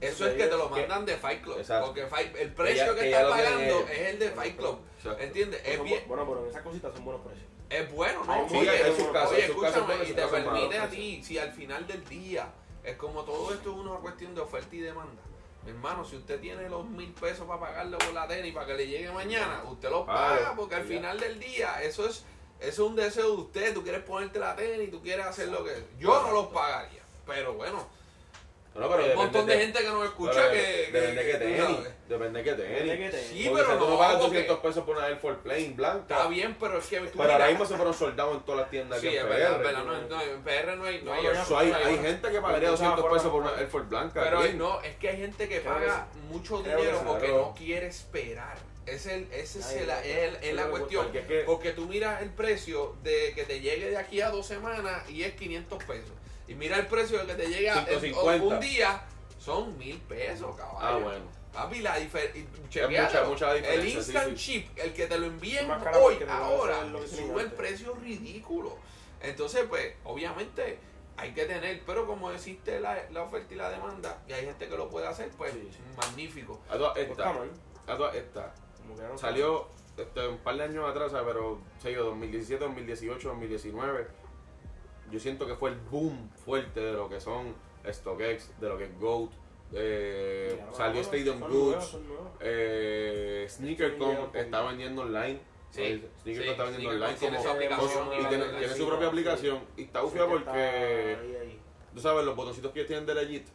eso 0.00 0.24
Sí, 0.24 0.30
es 0.30 0.36
que 0.36 0.46
te 0.46 0.56
lo 0.56 0.72
que- 0.72 0.80
mandan 0.80 1.06
de 1.06 1.16
Fight 1.16 1.42
Club. 1.42 1.58
Exacto. 1.58 1.86
Porque 1.86 2.06
Fight- 2.06 2.36
el 2.36 2.52
precio 2.54 2.86
ya- 2.86 2.94
que, 2.94 3.10
estás 3.10 3.24
pagando 3.30 3.78
es 3.88 3.98
el 4.00 4.18
de 4.18 4.30
Fight 4.30 4.56
Club. 4.56 4.78
Exacto. 4.98 5.22
¿Entiendes? 5.22 5.62
Es 5.64 5.76
Son 5.76 5.84
bien, 5.86 6.02
bu- 6.04 6.06
Bueno, 6.08 6.26
pero 6.28 6.42
en 6.44 6.50
esas 6.50 6.62
cositas 6.62 6.92
son 6.94 7.04
buenos 7.04 7.26
precios. 7.26 7.46
es 7.70 7.92
bueno, 7.92 8.24
¿no? 8.24 8.32
Hay 8.32 8.40
Oye, 8.42 8.54
muchas- 8.58 8.74
hay 8.82 8.94
sus 8.96 9.08
casos, 9.08 9.32
oye, 9.32 9.44
escúchame, 9.46 9.80
buenos, 9.86 10.08
y 10.08 10.12
te 10.14 10.26
permite 10.26 10.78
a 10.78 10.88
ti, 10.88 11.22
si 11.24 11.38
al 11.38 11.52
final 11.52 11.86
del 11.86 12.04
día 12.08 12.50
es 12.84 12.96
como 12.96 13.24
todo 13.24 13.52
esto 13.52 13.70
es 13.72 13.76
una 13.76 13.96
cuestión 13.96 14.34
de 14.34 14.40
oferta 14.40 14.74
y 14.74 14.80
demanda. 14.80 15.22
Mi 15.64 15.70
hermano, 15.72 16.04
si 16.04 16.16
usted 16.16 16.40
tiene 16.40 16.68
los 16.68 16.86
mil 16.86 17.12
pesos 17.12 17.46
para 17.46 17.60
pagarle 17.60 17.96
por 17.98 18.12
la 18.14 18.26
tenis 18.26 18.54
para 18.54 18.66
que 18.66 18.74
le 18.74 18.86
llegue 18.86 19.10
mañana, 19.10 19.62
usted 19.68 19.90
los 19.90 20.06
paga 20.06 20.54
porque 20.56 20.76
al 20.76 20.82
ya. 20.88 20.88
final 20.96 21.20
del 21.20 21.38
día 21.40 21.82
eso 21.82 22.06
es 22.06 22.24
eso 22.60 22.68
es 22.84 22.90
un 22.90 22.96
deseo 22.96 23.26
de 23.36 23.42
usted. 23.42 23.74
Tú 23.74 23.82
quieres 23.82 24.02
ponerte 24.02 24.38
la 24.38 24.56
tenis, 24.56 24.90
tú 24.90 25.02
quieres 25.02 25.26
hacer 25.26 25.48
lo 25.48 25.62
que. 25.64 25.72
Yo 25.98 26.22
no 26.22 26.32
los 26.32 26.46
pagaría, 26.46 27.02
pero 27.26 27.52
bueno, 27.54 27.86
No, 28.78 28.88
pero 28.88 29.02
hay 29.04 29.10
un 29.10 29.16
montón 29.16 29.46
de, 29.46 29.52
depende 29.52 29.64
gente 29.78 29.88
que 29.88 29.94
nos 29.96 30.04
escucha 30.06 30.32
pero 30.34 30.50
que. 30.52 30.90
Depende 30.92 31.24
de 31.24 31.30
qué 31.30 31.32
tú 31.32 31.44
tenis. 31.44 31.58
sabes. 31.76 31.92
Depende 32.08 32.38
de 32.38 32.44
qué 32.44 32.50
Depende 32.54 32.78
tenis. 32.78 32.90
de 32.92 32.98
qué 32.98 33.10
tenis. 33.10 33.26
Sí, 33.28 33.44
Porque, 33.48 33.62
pero 33.62 33.64
o 33.64 33.66
sea, 33.70 33.78
tú 33.78 33.88
no, 33.90 33.98
pagas 33.98 34.12
porque- 34.16 34.26
200 34.38 34.58
pesos 34.60 34.84
por 34.84 34.96
una 34.96 35.08
Air 35.08 35.16
Force 35.18 35.40
Plain 35.42 35.76
blanca. 35.76 36.14
Está 36.16 36.28
bien, 36.28 36.56
pero 36.58 36.78
es 36.78 36.86
que 36.86 37.00
tú 37.00 37.18
Pero 37.18 37.32
ahora 37.32 37.48
mismo 37.48 37.66
se 37.66 37.76
fueron 37.76 37.94
soldados 37.94 38.34
en 38.36 38.40
todas 38.42 38.60
las 38.62 38.70
tiendas 38.70 39.00
Sí, 39.00 39.08
aquí 39.08 39.16
en 39.16 39.26
PR. 39.26 39.28
verdad, 39.58 39.72
no, 39.84 39.84
no, 40.08 40.22
en 40.22 40.42
PR 40.42 40.76
no 40.76 40.84
hay, 40.84 41.02
no 41.02 41.12
hay 41.12 41.22
No, 41.24 41.32
no, 41.34 41.42
Eso 41.42 41.58
hay, 41.58 41.68
no 41.70 41.76
hay- 41.76 41.84
hay 41.84 41.98
gente 41.98 42.30
que 42.30 42.40
pagaría 42.40 42.68
Entonces, 42.68 42.86
200 42.88 42.98
afuera, 42.98 43.14
pesos 43.16 43.30
por 43.32 43.42
una. 43.42 43.50
Air 43.60 43.68
Force 43.68 43.88
blanca. 43.88 44.22
Pero 44.24 44.44
no, 44.54 44.80
es 44.82 44.96
que 44.96 45.08
hay 45.08 45.16
gente 45.18 45.48
que 45.48 45.60
paga 45.60 46.08
que 46.12 46.18
mucho 46.32 46.58
dinero 46.62 46.80
que 46.82 47.06
porque 47.06 47.28
no 47.28 47.54
quiere 47.56 47.86
esperar. 47.88 48.56
Es 48.86 49.04
el, 49.04 49.28
ese 49.32 49.58
es, 49.58 49.70
el- 49.72 49.86
no, 49.86 49.92
es 49.98 50.42
el- 50.44 50.56
la 50.56 50.64
que 50.64 50.70
cuestión. 50.70 51.04
porque 51.04 51.18
es 51.18 51.26
que- 51.26 51.40
Porque 51.40 51.72
tú 51.72 51.86
miras 51.86 52.22
el 52.22 52.30
precio 52.30 52.96
de 53.02 53.32
que 53.34 53.44
te 53.44 53.60
llegue 53.60 53.90
de 53.90 53.98
aquí 53.98 54.22
a 54.22 54.30
dos 54.30 54.46
semanas 54.46 55.02
y 55.10 55.24
es 55.24 55.34
500 55.34 55.84
pesos. 55.84 56.10
Y 56.48 56.54
mira 56.54 56.76
el 56.78 56.86
precio 56.86 57.18
de 57.18 57.26
que 57.26 57.34
te 57.34 57.46
llegue 57.48 57.70
a- 57.70 57.80
en- 57.80 58.00
550. 58.00 58.44
un 58.44 58.60
día, 58.60 59.02
son 59.38 59.76
mil 59.78 59.98
pesos, 60.00 60.56
caballo. 60.56 60.78
Ah, 60.80 60.96
bueno. 60.98 61.38
Papi, 61.52 61.80
la 61.80 61.96
diferencia. 61.96 62.44
mucha- 62.88 63.24
mucha 63.24 63.50
El 63.56 63.62
diferencia, 63.62 63.90
sí, 63.90 63.96
instant 64.12 64.28
sí. 64.30 64.34
chip, 64.36 64.78
el 64.78 64.92
que 64.92 65.06
te 65.06 65.18
lo 65.18 65.26
envíen 65.26 65.70
hoy, 65.70 66.18
ahora, 66.28 66.84
lo 66.84 67.06
sube 67.06 67.42
el 67.42 67.52
precio 67.52 67.94
ridículo. 67.94 68.76
Entonces, 69.20 69.64
pues, 69.68 69.94
obviamente 70.04 70.78
hay 71.16 71.32
que 71.32 71.46
tener, 71.46 71.82
pero 71.84 72.06
como 72.06 72.30
existe 72.30 72.78
la, 72.78 73.02
la 73.10 73.22
oferta 73.24 73.52
y 73.52 73.56
la 73.56 73.70
demanda, 73.70 74.22
y 74.28 74.32
hay 74.32 74.44
gente 74.44 74.68
que 74.68 74.76
lo 74.76 74.88
puede 74.88 75.08
hacer, 75.08 75.30
pues, 75.36 75.52
Sí, 75.52 75.68
magnífico. 75.96 76.60
A 76.70 76.76
todas 76.78 76.92
Pues 76.92 77.08
estas, 77.10 77.36
a 77.88 77.96
todas 77.96 78.14
estas. 78.14 78.52
Salió 79.16 79.68
este, 79.96 80.28
un 80.28 80.38
par 80.38 80.56
de 80.56 80.64
años 80.64 80.88
atrás, 80.88 81.10
pero 81.26 81.58
sé 81.82 81.92
yo, 81.92 82.04
2017, 82.04 82.62
2018, 82.64 83.28
2019. 83.30 84.06
Yo 85.10 85.18
siento 85.20 85.46
que 85.46 85.54
fue 85.54 85.70
el 85.70 85.76
boom 85.90 86.30
fuerte 86.44 86.80
de 86.80 86.92
lo 86.92 87.08
que 87.08 87.20
son 87.20 87.54
StockX, 87.88 88.60
de 88.60 88.68
lo 88.68 88.76
que 88.78 88.84
es 88.84 88.98
GOAT. 89.00 89.30
eh, 89.72 90.64
salió 90.72 91.02
son 91.04 91.14
Stadium 91.14 91.40
Goods. 91.40 91.98
Eh, 92.40 93.46
con- 93.98 94.34
está 94.34 94.62
vendiendo 94.62 95.02
online. 95.02 95.40
Sí, 95.70 96.02
sí, 96.24 96.32
está 96.32 96.64
vendiendo 96.64 96.88
online 96.90 97.14
tiene 97.18 97.36
como, 97.36 97.88
su 97.88 98.12
y 98.14 98.26
tiene, 98.28 98.68
su 98.74 98.86
propia 98.86 99.06
sí. 99.06 99.08
aplicación. 99.08 99.60
Y 99.76 99.82
está 99.82 100.00
Sí, 100.00 100.06
ufia 100.06 100.22
que 100.22 100.28
porque, 100.30 100.50
ahí, 101.20 101.36
ahí. 101.36 101.60
tú 101.94 102.00
sabes, 102.00 102.24
los 102.24 102.34
botoncitos 102.34 102.72
que 102.72 102.80
ellos 102.80 102.88
tienen 102.88 103.04
de 103.06 103.14
Legit 103.14 103.46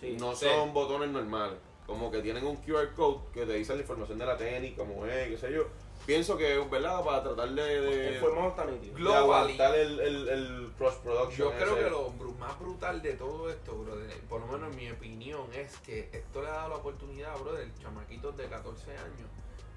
Sí. 0.00 0.16
no 0.18 0.34
Sí. 0.36 0.46
son 0.46 0.72
botones 0.72 1.10
normales. 1.10 1.58
Como 1.86 2.10
que 2.12 2.22
tienen 2.22 2.46
un 2.46 2.56
QR 2.56 2.94
code 2.94 3.18
que 3.34 3.44
te 3.44 3.54
dice 3.54 3.74
la 3.74 3.80
información 3.80 4.18
de 4.18 4.26
la 4.26 4.36
tenis, 4.36 4.74
como 4.76 5.04
es, 5.06 5.28
qué 5.28 5.36
sé 5.36 5.52
yo. 5.52 5.66
Pienso 6.06 6.36
que 6.36 6.60
es 6.60 6.70
verdad 6.70 7.04
para 7.04 7.22
tratar 7.22 7.50
de, 7.50 7.62
de, 7.80 8.08
El 8.14 8.20
formato 8.20 8.48
está 8.48 8.64
nítido. 8.64 8.94
de 8.94 9.00
Globally. 9.00 9.22
aguantar 9.22 9.74
el, 9.76 10.00
el, 10.00 10.28
el 10.28 10.72
cross 10.76 10.94
production. 10.96 11.50
Yo 11.50 11.52
creo 11.56 11.74
ese. 11.76 11.84
que 11.84 11.90
lo 11.90 12.10
más 12.38 12.58
brutal 12.58 13.02
de 13.02 13.12
todo 13.14 13.50
esto, 13.50 13.74
brother, 13.76 14.20
por 14.28 14.40
lo 14.40 14.46
menos 14.46 14.70
en 14.70 14.76
mi 14.76 14.90
opinión, 14.90 15.42
es 15.54 15.76
que 15.78 16.08
esto 16.12 16.42
le 16.42 16.48
ha 16.48 16.52
dado 16.52 16.68
la 16.70 16.76
oportunidad, 16.76 17.38
brother, 17.38 17.68
chamaquitos 17.80 18.36
de 18.36 18.44
14 18.46 18.90
años, 18.92 19.28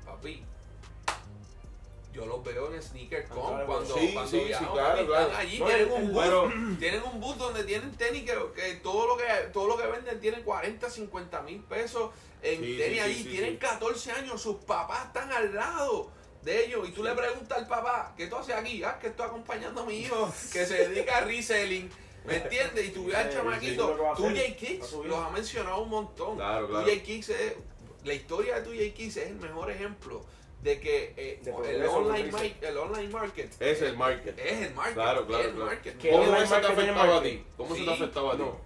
papi. 0.06 0.44
Yo 2.14 2.26
los 2.28 2.44
veo 2.44 2.72
en 2.74 2.82
SneakerCon 2.82 3.50
Claro, 3.50 3.66
cuando, 3.66 3.96
sí, 3.98 4.12
cuando 4.14 4.30
sí, 4.32 4.40
sí, 4.40 4.46
viajo, 4.46 4.74
claro, 4.74 5.08
claro. 5.08 5.26
están 5.28 5.42
allí, 5.42 5.60
No, 5.60 5.66
tienen 5.66 5.92
un 5.92 6.14
Pero, 6.14 6.54
tienen 6.80 7.04
un 7.04 7.20
booth 7.20 7.38
donde 7.38 7.64
tienen 7.64 7.92
tenis 7.98 8.24
que, 8.24 8.38
que 8.56 8.76
todo 8.76 9.08
lo 9.08 9.18
que 9.18 9.24
todo 9.52 9.68
lo 9.68 9.78
que 9.78 9.88
venden 9.88 10.20
tienen 10.20 10.44
40, 10.44 10.90
50 10.90 11.42
mil 11.42 11.60
pesos 11.64 12.12
en 12.44 12.60
Sí, 12.64 12.78
tenis 12.78 12.86
sí, 12.88 12.94
sí, 12.94 13.00
allí, 13.00 13.24
sí, 13.24 13.30
tienen 13.30 13.52
sí. 13.54 13.58
14 13.58 14.12
años, 14.12 14.42
sus 14.42 14.58
papás 14.58 15.08
están 15.08 15.32
al 15.32 15.56
lado 15.56 16.12
de 16.44 16.66
ellos 16.66 16.88
y 16.88 16.92
tú 16.92 17.02
Sí. 17.02 17.08
le 17.10 17.16
preguntas 17.16 17.58
al 17.58 17.68
papá, 17.68 18.14
¿qué 18.16 18.28
tú 18.28 18.36
haces 18.36 18.56
aquí? 18.56 18.84
Ah, 18.84 19.00
que 19.00 19.08
estoy 19.08 19.26
acompañando 19.26 19.82
a 19.82 19.86
mi 19.86 19.98
hijo 19.98 20.32
que 20.52 20.66
se 20.66 20.88
dedica 20.90 21.18
a 21.18 21.22
reselling. 21.22 21.90
¿Me 22.26 22.38
entiendes? 22.38 22.88
Y 22.88 22.92
tú 22.92 23.06
ves 23.08 23.16
al 23.16 23.30
Sí, 23.32 23.38
chamaquito, 23.38 23.70
sí, 23.84 23.90
lo 23.92 23.96
que 23.98 24.02
va 24.02 24.12
a 24.12 24.16
tú 24.16 24.26
hacer, 24.28 24.38
J 24.38 24.48
va 24.48 24.54
a 24.54 24.56
Kicks 24.58 24.92
los 24.94 25.18
ha 25.20 25.30
mencionado 25.32 25.82
un 25.82 25.90
montón. 25.90 26.36
Claro, 26.38 26.68
claro. 26.70 26.88
2J 26.88 27.02
Kicks 27.02 27.30
es, 27.30 27.54
la 28.06 28.14
historia 28.14 28.60
de 28.62 28.70
2J 28.70 28.94
Kicks 28.94 29.18
es 29.18 29.28
el 29.30 29.36
mejor 29.36 29.72
ejemplo 29.72 30.24
de 30.64 30.80
que 30.80 31.14
eh, 31.18 31.40
De 31.44 31.52
el, 31.52 31.56
online 31.58 32.32
el 32.62 32.78
online 32.78 33.10
market 33.10 33.62
Es 33.62 33.82
el 33.82 33.98
market. 33.98 34.40
es 34.40 34.62
el 34.68 34.74
market. 34.74 34.94
Claro, 34.94 35.28
claro, 35.28 35.44
el 35.44 35.50
claro. 35.52 35.66
market. 35.66 35.98
¿Cómo 36.10 36.24
online 36.24 36.44
eso 36.44 36.56
te 36.62 36.68
afectado 36.68 37.14
a 37.18 37.22
ti? 37.24 37.46
¿Cómo 37.58 37.76
se 37.76 37.84
te 37.84 37.90
ha 37.90 37.94
afectado 37.94 38.30
a 38.32 38.36
ti? 38.38 38.42
No. 38.44 38.58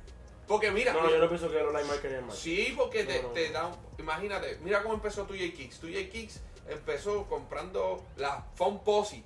Porque 0.47 0.71
mira, 0.71 0.93
No, 0.93 1.01
no, 1.01 1.09
yo 1.09 1.17
no 1.17 1.27
pienso 1.27 1.51
que 1.51 1.59
el 1.59 1.65
online 1.65 1.87
marketing 1.87 2.15
es 2.15 2.23
más. 2.23 2.35
Sí, 2.37 2.73
porque 2.77 3.03
te, 3.03 3.21
No, 3.21 3.29
te 3.29 3.47
no. 3.47 3.53
da 3.53 3.67
un- 3.67 3.75
Imagínate, 3.99 4.57
mira 4.61 4.81
cómo 4.83 4.93
empezó 4.93 5.23
tu 5.23 5.33
Kicks. 5.33 5.79
Tu 5.79 5.87
Kicks 5.87 6.39
empezó 6.69 7.25
comprando 7.25 8.03
la 8.15 8.45
Phone 8.55 8.79
Posse. 8.83 9.23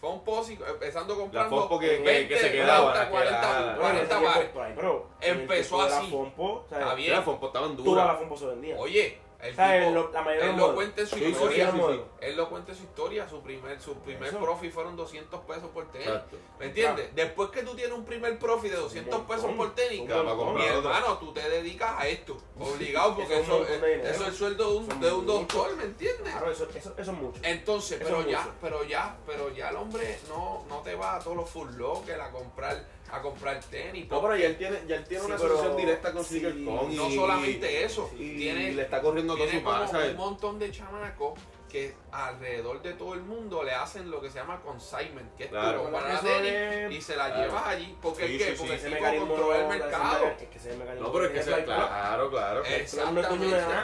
Phone 0.00 0.22
Posse, 0.24 0.58
empezando 0.68 1.16
comprando. 1.16 1.68
Phone 1.68 1.80
que- 1.80 1.96
que- 1.98 2.02
20, 2.02 2.28
que 2.34 2.40
se 2.40 2.52
quedaba, 2.52 2.92
40, 2.92 3.04
la 3.04 3.10
40, 3.10 3.40
quedaba. 3.40 3.76
40 3.78 4.14
Bueno, 4.18 4.28
bares. 4.34 4.50
por 4.50 4.62
ahí, 4.62 4.72
pero 4.76 5.10
en 5.20 5.34
el 5.36 5.40
Empezó 5.42 5.82
de 5.84 5.90
la 5.90 5.98
así. 5.98 6.10
Fompo, 6.10 6.44
o 6.44 6.66
sea, 6.68 6.78
Está 6.80 6.94
bien. 6.94 7.12
Las 7.12 7.24
Fompo 7.24 7.46
estaban 7.46 7.76
Todas 7.76 7.86
las 7.86 7.94
duras. 8.06 8.18
Fompo 8.18 8.36
se 8.36 8.46
vendían. 8.46 8.78
Oye, 8.78 9.18
El 9.40 9.52
O 9.52 9.54
sea, 9.54 9.66
tipo- 9.78 9.88
él 9.88 9.94
lo- 9.94 10.10
la 10.12 10.22
mayoría 10.22 10.44
de 10.46 10.50
él 10.50 10.56
lo 10.56 10.74
cuenta 10.74 11.00
en 11.00 11.06
su 11.06 11.16
historia. 11.18 11.70
sí, 11.70 11.78
sí, 11.78 11.84
sí. 11.92 12.00
Él 12.20 12.36
lo 12.36 12.48
cuenta 12.50 12.72
en 12.72 12.78
su 12.78 12.82
historia. 12.84 13.28
Su 13.28 13.40
primer, 13.40 13.80
su 13.80 13.94
primer 14.00 14.28
Eso. 14.30 14.40
profit 14.40 14.72
fueron 14.72 14.96
200 14.96 15.40
pesos 15.42 15.70
por 15.72 15.88
tenis. 15.92 16.08
Exacto. 16.08 16.36
¿Me 16.58 16.66
entiendes? 16.66 17.14
Después 17.14 17.50
que 17.50 17.62
tú 17.62 17.76
tienes 17.76 17.96
un 17.96 18.04
primer 18.04 18.36
profit 18.40 18.72
de 18.72 18.78
200 18.78 19.12
montón, 19.12 19.28
pesos 19.28 19.46
por 19.46 19.54
montón. 19.54 20.54
mi 20.56 20.64
hermano, 20.64 21.18
tú 21.18 21.32
te 21.32 21.48
dedicas 21.48 21.94
a 21.98 22.08
esto. 22.08 22.36
Obligado, 22.58 23.14
porque 23.14 23.38
Eso 23.38 23.62
es 23.64 23.70
eso, 23.70 24.22
es 24.22 24.28
el 24.28 24.34
sueldo 24.34 24.70
de 24.72 24.76
un, 24.78 25.00
de 25.00 25.12
un 25.12 25.26
doctor, 25.26 25.76
¿me 25.76 25.84
entiendes? 25.84 26.32
Claro, 26.32 26.50
eso, 26.50 26.66
eso, 26.74 26.94
eso 26.98 27.12
es 27.12 27.16
mucho. 27.18 27.40
Entonces, 27.44 28.00
Eso 28.00 28.10
pero 28.10 28.28
ya, 28.28 28.40
mucho. 28.40 28.52
pero 28.60 28.84
ya, 28.84 29.16
pero 29.24 29.50
ya 29.54 29.68
el 29.70 29.76
hombre 29.76 30.18
no, 30.28 30.64
no 30.68 30.78
te 30.80 30.96
va 30.96 31.14
a 31.14 31.18
todos 31.20 31.36
los 31.36 31.48
full 31.48 31.68
locker 31.76 32.20
a 32.20 32.30
comprar, 32.32 32.84
a 33.10 33.20
comprar 33.22 33.58
tenis. 33.60 34.08
No, 34.08 34.20
pero 34.20 34.36
ya 34.36 34.46
él 34.46 34.56
tiene, 34.56 34.78
ya 34.86 34.96
él 34.96 35.04
tiene 35.04 35.24
Sí, 35.24 35.30
una 35.30 35.38
solución 35.38 35.76
directa 35.76 36.12
con 36.12 36.24
sí, 36.24 36.40
Sneaker 36.40 36.64
Con 36.64 36.96
no 36.96 37.10
solamente 37.10 37.84
eso, 37.84 38.10
y 38.18 38.36
tiene, 38.36 38.72
le 38.72 38.82
está 38.82 39.00
corriendo 39.00 39.34
todo 39.36 39.46
su 39.48 39.62
como 39.62 39.70
pasa. 39.78 39.98
un 39.98 40.16
montón 40.16 40.58
de 40.58 40.70
chamacos 40.70 41.38
que 41.68 41.94
alrededor 42.12 42.80
de 42.80 42.94
todo 42.94 43.12
el 43.12 43.20
mundo 43.20 43.62
le 43.62 43.72
hacen 43.72 44.10
lo 44.10 44.22
que 44.22 44.30
se 44.30 44.38
llama 44.38 44.58
consignment, 44.62 45.36
que 45.36 45.44
es 45.44 45.50
Claro. 45.50 45.82
tú 45.82 45.90
compras 45.90 46.14
la 46.14 46.20
tenis 46.30 46.52
es- 46.52 46.92
y 46.92 47.00
se 47.02 47.14
la 47.16 47.26
Claro. 47.26 47.42
llevas 47.42 47.66
allí. 47.66 47.98
¿Porque 48.00 48.26
Sí, 48.26 48.36
es 48.36 48.42
que 48.42 48.52
sí, 48.52 48.58
Porque 48.58 48.78
sí. 48.78 48.86
el 48.86 48.92
tipo 48.94 49.26
controla 49.26 49.56
el 49.60 49.68
mercado. 49.68 50.26
Es 50.28 50.32
que 50.62 50.74
mecanismo 50.76 51.06
No, 51.06 51.12
pero 51.12 51.24
es 51.26 51.30
que 51.30 51.40
tiene 51.40 51.44
se, 51.44 51.50
Flight 51.50 51.64
Club. 51.66 51.76
claro, 51.76 52.30
claro. 52.30 52.64
Eso 52.64 53.02
es 53.02 53.14
de 53.14 53.22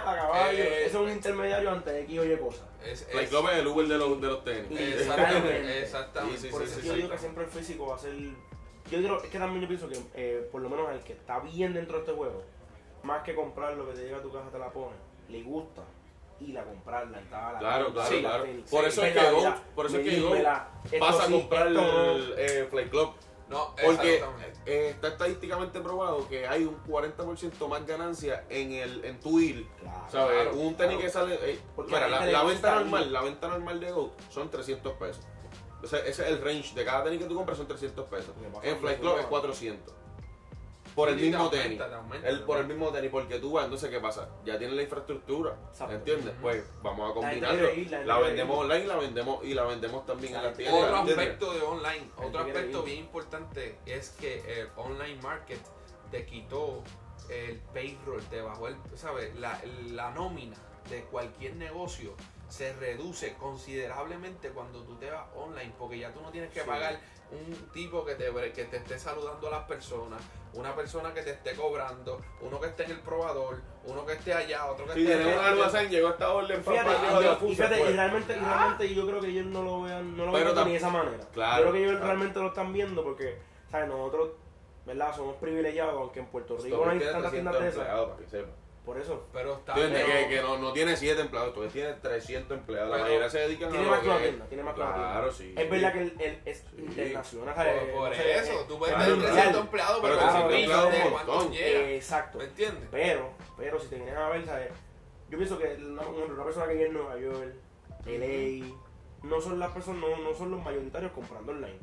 caballo. 0.05 0.65
Eh, 0.65 0.87
es 0.87 0.95
un 0.95 1.11
intermediario 1.11 1.71
ante 1.73 2.01
X 2.01 2.19
o 2.21 2.25
Y 2.25 2.37
cosas. 2.39 2.63
Es- 2.83 3.07
es- 3.13 3.29
Club 3.29 3.49
es 3.51 3.57
el 3.59 3.67
Uber 3.67 3.87
de 3.87 3.99
los, 3.99 4.21
de 4.21 4.27
los 4.29 4.45
tenis. 4.45 4.81
Exactamente, 4.81 5.83
exactamente. 5.83 6.39
Sí, 6.39 6.47
sí, 6.47 6.53
Por 6.53 6.63
sí, 6.63 6.69
eso 6.71 6.81
sí, 6.81 6.87
yo 6.87 6.93
sí. 6.95 6.97
digo 7.03 7.11
que 7.11 7.19
siempre 7.19 7.45
el 7.45 7.51
físico 7.51 7.87
va 7.89 7.97
a 7.97 7.99
ser. 7.99 8.15
Yo 8.91 8.99
digo, 8.99 9.17
es 9.23 9.31
que 9.31 9.39
también 9.39 9.63
yo 9.63 9.69
pienso 9.69 9.89
que, 9.89 9.99
eh, 10.15 10.49
por 10.53 10.61
lo 10.61 10.69
menos 10.69 10.91
el 10.91 11.01
que 11.01 11.15
está 11.15 11.39
bien 11.41 11.73
dentro 11.75 11.97
de 11.97 12.03
este 12.05 12.13
juego, 12.15 12.43
más 13.03 13.23
que 13.23 13.35
comprar 13.35 13.75
lo 13.77 13.87
que 13.89 13.95
te 13.95 14.03
llega 14.05 14.19
a 14.19 14.23
tu 14.23 14.33
casa, 14.33 14.51
te 14.51 14.59
la 14.59 14.71
pone, 14.71 14.95
le 15.29 15.43
gusta 15.43 15.83
ir 16.41 16.59
a 16.59 16.65
comprarla, 16.65 17.19
entrar 17.19 17.45
a 17.51 17.53
la 17.55 17.59
Claro, 17.61 17.93
claro, 17.93 18.11
la 18.15 18.21
claro. 18.21 18.45
tenis, 18.45 18.71
Por 18.71 18.85
eso 18.85 19.05
es 19.05 19.13
que 19.13 19.21
Goat- 19.21 19.61
por 19.75 19.87
eso 19.87 19.99
es 19.99 20.91
que 20.91 20.99
Pasa 20.99 21.25
a 21.25 21.31
comprar 21.31 21.67
el 21.69 22.35
eh, 22.37 22.67
Flight 22.71 22.91
Club. 22.91 23.13
No, 23.49 23.75
Porque 23.85 24.25
eh, 24.65 24.89
está 24.95 25.09
estadísticamente 25.09 25.79
probado 25.81 26.27
que 26.29 26.47
hay 26.47 26.65
un 26.65 26.83
40% 26.85 27.69
más 27.69 27.87
ganancia 27.87 28.45
en 28.49 28.73
el 28.73 29.05
en 29.05 29.21
tu 29.21 29.39
ir. 29.39 29.67
Claro, 29.81 30.05
¿Sabes? 30.11 30.43
Claro, 30.43 30.57
un 30.59 30.75
tenis 30.77 30.97
claro. 30.97 31.01
que 31.01 31.11
sale. 31.11 31.53
eh, 31.53 31.59
mira, 31.87 32.09
la 32.09 32.43
venta 32.43 32.75
normal, 32.77 33.05
ir. 33.05 33.13
la 33.13 33.21
venta 33.23 33.49
normal 33.49 33.81
de 33.81 33.93
Go 33.93 34.13
son 34.31 34.51
300 34.51 34.95
pesos. 34.95 35.25
Ese, 35.85 35.99
ese 36.09 36.23
es 36.23 36.29
el 36.29 36.41
range 36.43 36.75
de 36.75 36.85
cada 36.85 37.05
tenis 37.05 37.21
que 37.21 37.27
tú 37.27 37.35
compras 37.35 37.59
son 37.59 37.67
300 37.69 38.07
pesos. 38.09 38.35
En 38.63 38.79
Flight 38.79 39.01
Club 39.01 39.17
es 39.19 39.23
¿no? 39.25 39.29
400. 39.29 39.95
Por 40.95 41.09
el 41.09 41.17
mismo 41.17 41.45
aumenta, 41.45 41.63
tenis. 41.65 41.79
te 41.79 41.95
aumenta, 41.95 42.29
El, 42.29 42.39
te 42.39 42.45
por 42.45 42.59
el 42.59 42.67
mismo 42.69 42.89
tenis, 42.91 43.11
porque 43.11 43.39
tú 43.41 43.53
vas, 43.53 43.65
entonces, 43.65 43.91
¿qué 43.91 43.99
pasa? 43.99 44.29
Ya 44.45 44.57
tienes 44.59 44.77
la 44.77 44.83
infraestructura, 44.83 45.57
Exacto. 45.71 45.95
¿entiendes? 45.95 46.35
Pues 46.41 46.65
vamos 46.83 47.11
a 47.11 47.15
combinarlo. 47.15 47.69
la 48.05 48.19
vendemos 48.19 48.59
online 48.59 48.87
la 48.87 48.97
vendemos, 48.97 49.45
y 49.45 49.55
la 49.55 49.65
vendemos 49.65 50.07
también 50.07 50.35
en 50.35 50.43
La 50.43 50.49
las 50.51 50.57
gente 50.57 50.71
tiendas. 50.71 50.91
Otro 50.91 51.11
aspecto 51.11 51.53
de 51.53 51.63
online, 51.63 52.11
otro 52.17 52.41
aspecto 52.41 52.83
bien 52.85 52.99
importante 53.01 53.77
es 53.87 54.11
que 54.11 54.61
el 54.61 54.69
online 54.77 55.21
market 55.21 55.61
te 56.13 56.25
quitó 56.27 56.85
el 57.29 57.59
payroll, 57.73 58.23
te 58.31 58.41
bajó 58.41 58.69
el, 58.69 58.77
¿sabes? 58.95 59.35
La, 59.35 59.61
la 59.91 60.11
nómina 60.13 60.57
de 60.89 61.03
cualquier 61.05 61.57
negocio 61.57 62.15
se 62.49 62.73
reduce 62.75 63.35
considerablemente 63.35 64.51
cuando 64.51 64.83
tú 64.83 64.97
te 64.97 65.11
vas 65.11 65.25
online, 65.35 65.73
porque 65.79 65.99
ya 65.99 66.13
tú 66.13 66.21
no 66.21 66.31
tienes 66.31 66.51
que 66.53 66.61
Sí. 66.61 66.67
pagar 66.69 66.99
un 67.31 67.53
tipo 67.73 68.05
que 68.05 68.15
te, 68.15 68.31
que 68.53 68.65
te 68.65 68.77
esté 68.77 68.99
saludando 68.99 69.49
a 69.49 69.51
las 69.51 69.65
personas, 69.65 70.21
una 70.53 70.75
persona 70.77 71.13
que 71.13 71.23
te 71.23 71.31
esté 71.33 71.55
cobrando, 71.55 72.21
uno 72.43 72.61
que 72.61 72.69
esté 72.69 72.85
en 72.85 72.93
el 72.93 73.01
probador, 73.01 73.61
uno 73.87 74.07
que 74.07 74.13
esté 74.13 74.35
allá, 74.35 74.67
otro 74.67 74.87
que 74.87 74.93
Si 74.93 75.01
esté 75.03 75.17
tenemos 75.17 75.41
un 75.41 75.45
almacén, 75.45 75.89
llegó 75.89 76.11
esta 76.11 76.33
orden 76.33 76.63
para 76.63 76.83
Fíjate, 76.83 76.97
para 77.07 77.21
y, 77.21 77.25
la 77.25 77.37
fusa, 77.37 77.55
fíjate, 77.57 77.79
pues. 77.79 77.91
y 77.91 77.95
realmente, 77.95 78.33
y 78.35 78.39
Ah. 78.41 78.55
realmente 78.57 78.95
yo 78.95 79.07
creo 79.07 79.21
que 79.21 79.27
ellos 79.29 79.47
no 79.47 79.63
lo 79.63 79.83
vean, 79.83 80.17
no 80.17 80.27
lo 80.27 80.33
Pero 80.33 80.65
ni 80.65 80.71
de 80.73 80.77
esa 80.77 80.91
manera. 80.91 81.25
Claro, 81.33 81.57
yo 81.57 81.63
creo 81.63 81.73
que 81.73 81.79
ellos 81.81 81.91
claro. 81.93 82.07
realmente 82.07 82.39
lo 82.41 82.49
están 82.49 82.73
viendo 82.73 83.03
porque, 83.03 83.39
¿sabes? 83.71 83.89
Nosotros, 83.89 84.31
¿verdad? 84.87 85.17
Somos 85.17 85.37
privilegiados, 85.37 85.95
aunque 85.97 86.21
en 86.21 86.27
Puerto 86.27 86.57
Rico 86.59 86.67
Esto 86.77 86.85
no 86.85 86.91
hay 86.93 86.99
tantas 87.01 87.31
300 87.33 87.33
tiendas 87.33 87.61
de 87.61 87.69
esas. 87.69 88.49
Por 88.85 88.99
eso. 88.99 89.27
Pero 89.33 89.55
está 89.55 89.75
pero- 89.75 89.89
que, 89.95 90.29
que 90.29 90.43
no, 90.43 90.59
no 90.59 90.73
tiene 90.75 90.95
7 90.95 91.19
empleados, 91.21 91.55
tú 91.55 91.67
tiene 91.69 91.95
300 91.95 92.59
empleados. 92.59 92.91
La 92.91 93.05
mayoría 93.05 93.31
se 93.31 93.39
dedican 93.39 93.71
Tiene 93.71 93.87
a 93.87 93.91
más 93.91 94.05
lo 94.05 94.19
que 94.19 94.23
tienda, 94.25 94.45
tiene 94.47 94.63
más 94.63 94.75
que 94.75 94.81
una 94.83 94.93
tienda. 94.93 95.11
Claro, 95.13 95.33
sí. 95.33 95.55
Es 95.57 95.71
verdad 95.71 95.93
que 95.95 95.99
él, 96.03 96.15
él 96.19 96.39
es 96.45 96.65
internacional, 96.77 97.55
¿sabes? 97.55 97.75
Por, 97.85 97.93
por 97.93 98.09
No 98.11 98.15
sé, 98.15 98.35
eso, 98.37 98.65
tú 98.69 98.79
puedes 98.79 98.95
claro, 98.95 99.11
tener 99.15 99.21
claro. 99.31 99.35
300 99.37 99.65
empleados, 99.65 100.01
pero, 100.03 100.15
Pero 100.15 100.15
que 100.27 100.33
claro, 100.33 100.49
si 100.51 100.55
empleados 100.57 100.93
de 100.93 101.03
un 101.03 101.11
montón. 101.11 101.53
llega. 101.53 101.67
Eh, 101.81 101.97
exacto. 101.97 102.39
¿Me 102.39 102.45
entiendes? 102.45 102.89
Pero, 102.91 103.31
pero 103.57 103.81
si 103.81 103.87
te 103.89 103.97
vienes 103.97 104.15
a 104.17 104.29
ver, 104.29 104.45
¿sabes? 104.45 104.69
Yo 105.31 105.39
pienso 105.39 105.59
que 105.59 105.75
una, 105.77 106.45
persona 106.45 106.67
que 106.67 106.75
vive 106.75 106.87
en 106.87 106.93
Nueva 106.93 107.19
York, 107.19 107.55
LA, 108.07 108.67
no 109.23 109.41
son 109.41 109.59
las 109.59 109.71
personas, 109.73 110.01
no, 110.03 110.17
no 110.19 110.35
son 110.35 110.51
los 110.51 110.63
mayoritarios 110.63 111.13
comprando 111.13 111.53
online. 111.53 111.79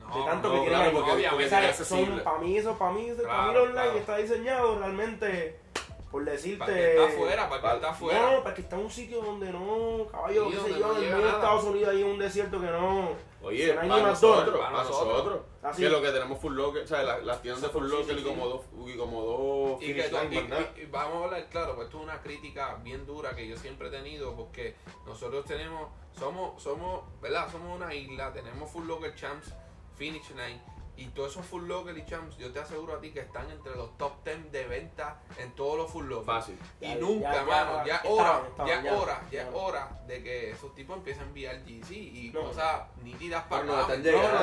No, 0.00 0.18
de 0.18 0.24
tanto 0.30 0.48
no, 0.48 0.54
que 0.54 0.60
tienen 0.70 0.90
claro, 0.90 1.06
porque- 1.06 1.84
son, 1.84 2.20
para 2.24 2.38
mí 2.38 2.56
eso, 2.56 2.78
para 2.78 2.92
mí, 2.92 3.12
para 3.12 3.18
mí 3.18 3.22
Claro, 3.24 3.50
el 3.50 3.56
online 3.58 3.72
claro. 3.74 3.98
está 3.98 4.16
diseñado 4.16 4.78
realmente, 4.78 5.60
por 6.10 6.24
decirte... 6.24 6.58
Para 6.58 6.74
que 6.74 6.90
está 6.90 7.04
afuera, 7.06 7.48
para 7.48 7.60
que 7.60 7.76
está 7.76 7.90
afuera. 7.90 8.20
No, 8.32 8.42
para 8.42 8.54
que 8.54 8.60
está 8.62 8.76
en 8.76 8.82
un 8.82 8.90
sitio 8.90 9.22
donde 9.22 9.52
no, 9.52 10.06
caballo, 10.10 10.50
Sí, 10.50 10.56
qué 10.56 10.72
sé 10.72 10.80
yo, 10.80 10.86
no 10.88 10.94
en 10.96 11.00
medio 11.02 11.16
de. 11.18 11.28
Estados 11.28 11.64
Unidos 11.64 11.88
hay 11.90 12.02
un 12.02 12.18
desierto 12.18 12.60
que 12.60 12.66
no... 12.66 13.30
Oye, 13.42 13.66
Que 13.66 13.74
no 13.74 13.80
hay 13.80 13.88
para 13.88 14.02
ni 14.02 14.08
nosotros, 14.08 14.58
para 14.58 14.70
Para 14.70 14.84
nosotros. 14.84 15.08
nosotros. 15.08 15.40
Así. 15.62 15.82
Que 15.82 15.88
lo 15.88 16.02
que 16.02 16.10
tenemos 16.10 16.40
Full 16.40 16.54
Locker, 16.54 16.82
o 16.82 16.86
sea, 16.86 17.02
las, 17.02 17.24
las 17.24 17.42
tiendas 17.42 17.62
de 17.62 17.68
Full 17.68 17.84
Sí, 17.84 17.90
sí, 17.90 17.96
Locker 17.96 18.16
y 18.16 18.18
sí. 18.18 18.24
como 18.24 18.48
dos, 18.48 18.60
y 18.86 18.96
como 18.96 19.22
dos 19.22 19.78
que, 19.80 20.82
y 20.82 20.86
vamos 20.86 21.22
a 21.22 21.24
hablar 21.24 21.48
claro, 21.48 21.74
pues 21.76 21.86
esto 21.86 21.98
es 21.98 22.04
una 22.04 22.20
crítica 22.20 22.74
bien 22.82 23.06
dura 23.06 23.34
que 23.34 23.46
yo 23.46 23.56
siempre 23.56 23.88
he 23.88 23.90
tenido 23.90 24.34
porque 24.34 24.74
nosotros 25.06 25.44
tenemos, 25.46 25.88
somos, 26.18 26.62
somos, 26.62 27.02
¿verdad? 27.20 27.50
Somos 27.50 27.76
una 27.76 27.94
isla, 27.94 28.32
tenemos 28.32 28.70
Full 28.70 28.86
Locker 28.86 29.14
Champs, 29.14 29.54
Finish 29.96 30.30
Line 30.30 30.60
y 31.00 31.06
todos 31.08 31.30
esos 31.32 31.46
Full 31.46 31.66
Locker 31.66 31.96
y 31.96 32.04
Champs, 32.04 32.36
yo 32.36 32.52
te 32.52 32.60
aseguro 32.60 32.94
a 32.96 33.00
ti 33.00 33.10
que 33.10 33.20
están 33.20 33.50
entre 33.50 33.74
los 33.74 33.96
top 33.96 34.12
10 34.24 34.52
de 34.52 34.64
venta 34.66 35.18
en 35.38 35.50
todos 35.54 35.78
los 35.78 35.90
Full 35.90 36.06
Locker. 36.08 36.26
Fácil. 36.26 36.58
Y 36.80 36.88
Ya- 36.88 36.94
nunca, 36.96 37.32
ya- 37.32 37.44
mano, 37.44 37.86
ya- 37.86 38.02
hora, 38.04 38.42
ya 38.66 38.74
es 38.78 38.84
ya. 38.84 38.94
hora, 38.94 39.22
ya 39.30 39.42
es 39.42 39.48
hora 39.54 40.02
de 40.06 40.22
que 40.22 40.50
esos 40.50 40.74
tipos 40.74 40.96
empiecen 40.98 41.22
a 41.22 41.26
enviar 41.26 41.64
GC 41.64 41.94
y 41.96 42.30
No. 42.34 42.42
cosas 42.44 42.82
nítidas 43.02 43.44
para 43.44 43.62
no, 43.64 43.72
no, 43.72 43.76
no, 43.76 43.82
están 43.82 43.96
sí, 43.98 44.02
llegando 44.10 44.34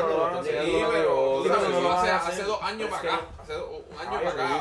Sí, 1.43 1.49
pero 1.49 1.93
hace, 2.17 2.43
dos 2.43 2.61
años 2.63 2.89
para 2.89 3.01
acá, 3.15 3.27
hace 3.41 3.55
un 3.55 3.99
año 3.99 4.09
Ay, 4.17 4.25
para 4.25 4.29
acá, 4.31 4.59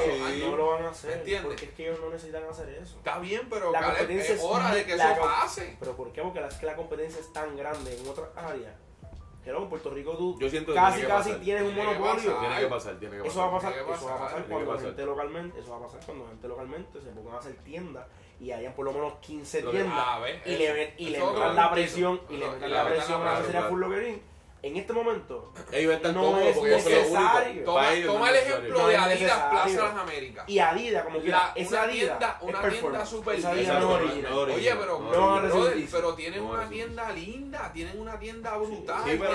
no 0.51 0.57
lo 0.57 0.67
van 0.73 0.85
a 0.85 0.89
hacer, 0.91 1.13
¿Entiendes? 1.19 1.47
porque 1.47 1.65
es 1.65 1.71
que 1.73 1.87
ellos 1.89 2.01
no 2.01 2.11
necesitan 2.11 2.45
hacer 2.45 2.69
eso. 2.71 2.99
Está 2.99 3.19
bien, 3.19 3.49
pero 3.49 3.73
La 3.73 3.83
competencia 3.83 4.35
es 4.35 4.41
es 4.41 4.45
hora 4.45 4.75
de 4.75 4.85
que 4.85 4.93
eso 4.95 5.05
pase. 5.21 5.77
¿Pero 5.81 5.97
por 5.97 6.13
qué? 6.13 6.23
Porque 6.23 6.41
la, 6.41 6.49
es 6.49 6.55
que 6.57 6.67
la 6.67 6.77
competencia 6.77 7.21
es 7.21 7.33
tan 7.33 7.57
grande 7.57 7.97
en 7.99 8.07
otras 8.09 8.29
áreas. 8.37 8.75
Luego 9.53 9.63
en 9.65 9.71
Puerto 9.71 9.91
Rico 9.91 10.17
tú 10.17 10.39
Yo 10.41 10.49
siento 10.51 10.73
que 10.73 10.79
casi, 10.79 10.95
tiene 11.01 11.07
que 11.09 11.13
casi 11.17 11.29
pasar. 11.31 11.45
tienes 11.45 11.63
un 11.63 11.75
Tiene 11.75 11.83
que 11.93 11.99
monopolio. 11.99 12.31
pasar. 12.35 12.41
Tiene 12.41 12.61
que 12.61 12.67
pasar, 12.67 12.99
tiene 12.99 13.23
que 13.23 13.29
Eso 13.29 13.39
va 13.41 13.47
a 13.47 13.51
pasar. 13.51 13.71
pasar, 13.71 13.73
Tiene 13.73 13.87
que 13.87 13.95
eso 13.97 14.07
va 14.07 14.11
a 14.11 14.15
pasar, 14.19 14.27
pasar 14.27 14.37
tiene 14.47 14.47
que 14.47 14.53
cuando 14.65 14.73
pasar. 14.73 14.87
gente 14.87 15.07
localmente, 15.07 15.61
eso 15.61 15.71
va 15.71 15.77
a 15.77 15.81
pasar 15.81 16.01
cuando 16.07 16.27
gente 16.29 16.49
localmente 16.49 17.01
se 17.01 17.09
pongan 17.11 17.35
a 17.35 17.39
hacer 17.39 17.55
tiendas 17.65 18.07
y 18.41 18.51
hayan 18.53 18.73
por 18.75 18.85
lo 18.85 18.93
menos 18.93 19.13
15 19.21 19.63
Lo 19.63 19.71
que- 19.71 19.77
tiendas 19.79 19.99
Ah, 20.07 20.19
¿ves? 20.21 20.37
y 20.45 20.51
Eso- 20.51 20.59
le, 20.63 20.73
ven- 20.73 20.95
y 20.99 21.05
le 21.11 21.17
eso 21.19 21.27
es 21.27 21.33
metan 21.33 21.49
otro 21.51 21.63
la 21.63 21.71
presión 21.71 22.21
y 22.29 22.33
le 22.37 22.45
Eso- 22.45 22.53
metan 22.55 22.69
y 22.69 22.73
la 22.73 22.85
presión 22.87 23.23
a 23.23 23.25
la 23.25 23.31
presión, 23.31 23.47
serie 23.47 23.61
claro. 23.61 23.69
Full. 23.69 23.83
En 24.67 24.77
este 24.77 24.93
momento 24.93 25.53
Ellos 25.73 25.95
están 25.95 26.15
No 26.15 26.23
cómodos 26.23 26.47
es 26.49 26.57
porque 26.57 26.71
ellos 26.73 26.83
son 26.83 26.93
los 26.93 27.03
únicos. 27.03 27.23
necesario. 27.35 27.65
Toma, 27.65 28.31
el 28.31 28.37
ejemplo 28.37 28.79
No 28.79 28.89
de 28.89 28.97
Adidas. 28.97 29.43
Plaza 29.51 29.83
Las 29.85 29.97
Américas. 29.97 30.45
y 30.49 30.59
Adidas 30.59 31.05
como 31.05 31.23
que 31.23 31.29
La- 31.29 31.53
esa 31.55 31.69
una 31.71 31.83
Adidas 31.83 32.09
tienda, 32.19 32.37
es 32.41 32.49
una 32.49 32.69
tienda 32.71 33.07
super 33.07 33.35
Esa 33.37 33.55
linda. 33.55 33.81
No 33.81 33.91
Oye, 33.93 34.75
pero, 34.79 34.99
No, 35.01 35.41
brother, 35.43 35.87
pero 35.93 36.15
tienen 36.15 36.43
No 36.45 36.51
una 36.51 36.69
tienda 36.69 37.13
linda, 37.13 37.71
tienen 37.73 38.01
una 38.01 38.19
tienda 38.19 38.57
brutal. 38.57 39.03
Sí, 39.05 39.17
pero 39.19 39.33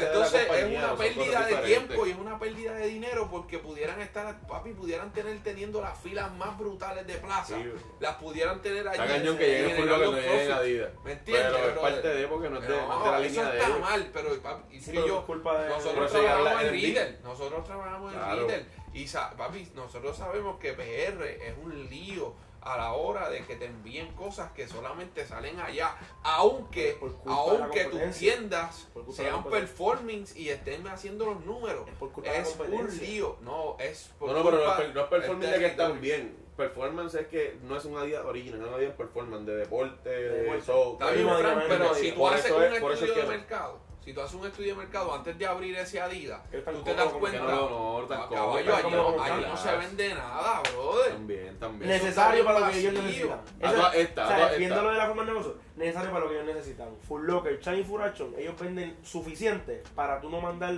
Entonces 0.00 0.48
es 0.50 0.78
una 0.78 0.96
pérdida 0.96 1.46
de 1.46 1.56
tiempo 1.56 2.06
y 2.06 2.10
es 2.10 2.18
una 2.18 2.38
pérdida 2.38 2.72
de 2.74 2.86
dinero 2.86 3.28
porque 3.30 3.58
pudieran 3.58 4.00
estar, 4.00 4.40
papi, 4.46 4.70
pudieran 4.72 5.12
tener 5.12 5.38
teniendo 5.42 5.80
las 5.80 5.98
filas 5.98 6.32
más 6.34 6.56
brutales 6.58 7.06
de 7.06 7.14
plaza. 7.14 7.56
Las 8.00 8.16
pudieran 8.16 8.60
tener 8.62 8.86
allí. 8.88 9.00
Está 9.00 9.14
cañón 9.14 9.36
que 9.38 9.44
generar 9.44 9.86
Locker, 9.86 10.06
los 10.06 10.14
no 10.14 10.20
profits. 10.22 10.50
Adidas. 10.50 10.90
¿Me 11.04 11.12
entiendes? 11.12 11.44
Pero 11.54 11.56
es 11.68 11.74
brother? 11.74 11.94
parte 11.94 12.08
de 12.08 12.26
porque 12.28 12.50
no 12.50 12.58
es 12.58 12.68
de, 12.68 12.76
la 12.76 13.18
línea 13.20 13.43
está 13.52 13.66
ellos. 13.66 13.80
mal, 13.80 14.10
pero 14.12 14.42
papi, 14.42 14.76
y 14.76 14.78
Sí, 14.80 14.84
si 14.86 14.90
pero 14.92 15.06
yo, 15.06 15.26
culpa 15.26 15.62
de 15.62 15.68
nosotros 15.68 16.10
Pero 16.12 16.24
trabajamos 16.24 16.60
en 16.62 16.66
en 16.66 16.72
Riddle, 16.72 17.18
nosotros 17.22 17.64
trabajamos 17.64 18.12
en 18.12 18.18
Claro. 18.18 18.46
Riddle 18.46 18.66
y 18.94 19.06
sa- 19.08 19.30
papi, 19.36 19.72
nosotros 19.74 20.16
sabemos 20.16 20.58
que 20.58 20.72
PR 20.72 21.24
es 21.48 21.54
un 21.62 21.88
lío 21.90 22.34
a 22.60 22.78
la 22.78 22.92
hora 22.94 23.28
de 23.28 23.44
que 23.44 23.56
te 23.56 23.66
envíen 23.66 24.10
cosas 24.14 24.50
que 24.52 24.66
solamente 24.66 25.26
salen 25.26 25.60
allá, 25.60 25.94
aunque 26.22 26.98
aunque 27.26 27.84
tus 27.84 28.16
tiendas 28.16 28.88
sean 29.12 29.44
performings 29.44 30.34
y 30.34 30.48
estén 30.48 30.86
haciendo 30.88 31.26
los 31.26 31.44
números. 31.44 31.86
Es 31.86 31.94
por 31.96 32.10
culpa 32.12 32.30
de 32.30 32.36
la 32.38 32.42
Es 32.42 32.56
un 32.58 32.98
lío, 32.98 33.36
no, 33.42 33.76
es 33.78 34.10
por 34.18 34.30
No, 34.30 34.36
no, 34.38 34.44
pero 34.44 34.56
no, 34.56 34.62
culpa 34.64 34.72
es 34.72 34.86
per- 34.86 34.94
no 34.94 35.00
es 35.02 35.06
performance 35.08 35.50
de 35.52 35.58
que 35.58 35.66
están 35.66 36.00
bien. 36.00 36.43
Performance 36.56 37.14
es 37.14 37.26
que 37.28 37.58
no 37.64 37.76
es 37.76 37.84
una 37.84 38.02
Adidas 38.02 38.24
original, 38.24 38.60
es 38.60 38.66
una 38.68 38.76
Adidas 38.76 38.94
performance 38.94 39.46
de 39.46 39.56
deporte, 39.56 40.08
de, 40.08 40.28
deporte. 40.42 40.62
show. 40.64 40.92
Está 40.92 41.10
bien, 41.10 41.28
Frank, 41.28 41.62
pero 41.68 41.94
si 41.94 42.12
tú 42.12 42.28
haces 42.28 42.50
un 42.52 42.62
estudio 42.62 42.92
es 42.92 43.00
de 43.00 43.14
que- 43.14 43.26
mercado, 43.26 43.80
si 44.04 44.12
tú 44.12 44.20
haces 44.20 44.34
un 44.38 44.46
estudio 44.46 44.74
de 44.74 44.80
mercado 44.80 45.14
antes 45.14 45.36
de 45.38 45.46
abrir 45.46 45.74
ese 45.76 46.00
Adidas, 46.00 46.40
tú 46.50 46.82
te 46.84 46.94
das 46.94 47.08
cuenta. 47.08 47.38
no, 47.40 48.00
no, 48.00 48.06
tan 48.06 48.20
Ah, 48.20 48.28
caballo, 48.30 48.74
allí, 48.76 48.90
no, 48.92 49.16
no 49.48 49.56
se 49.56 49.76
vende 49.76 50.14
nada, 50.14 50.62
brother. 50.72 51.12
También, 51.12 51.58
también. 51.58 51.90
Necesario 51.90 52.44
para 52.44 52.60
lo 52.60 52.70
que 52.70 52.78
ellos 52.78 52.92
necesitan. 52.92 53.40
A 53.62 53.66
Eso- 53.66 53.76
todas 53.76 53.94
estas, 53.96 54.30
o 54.30 54.36
sea, 54.48 54.58
viéndolo 54.58 54.90
de 54.90 54.96
la 54.98 55.06
forma 55.06 55.22
de 55.24 55.30
negocio, 55.32 55.56
necesario 55.76 56.10
para 56.12 56.24
lo 56.24 56.30
que 56.30 56.34
ellos 56.40 56.54
necesitan. 56.54 56.88
Full 57.08 57.24
Locker, 57.26 57.58
Shiny 57.60 57.82
Full 57.82 58.00
Action, 58.02 58.34
ellos 58.38 58.54
venden 58.60 58.96
suficiente 59.02 59.82
para 59.94 60.20
tú 60.20 60.28
no 60.30 60.40
mandar 60.40 60.74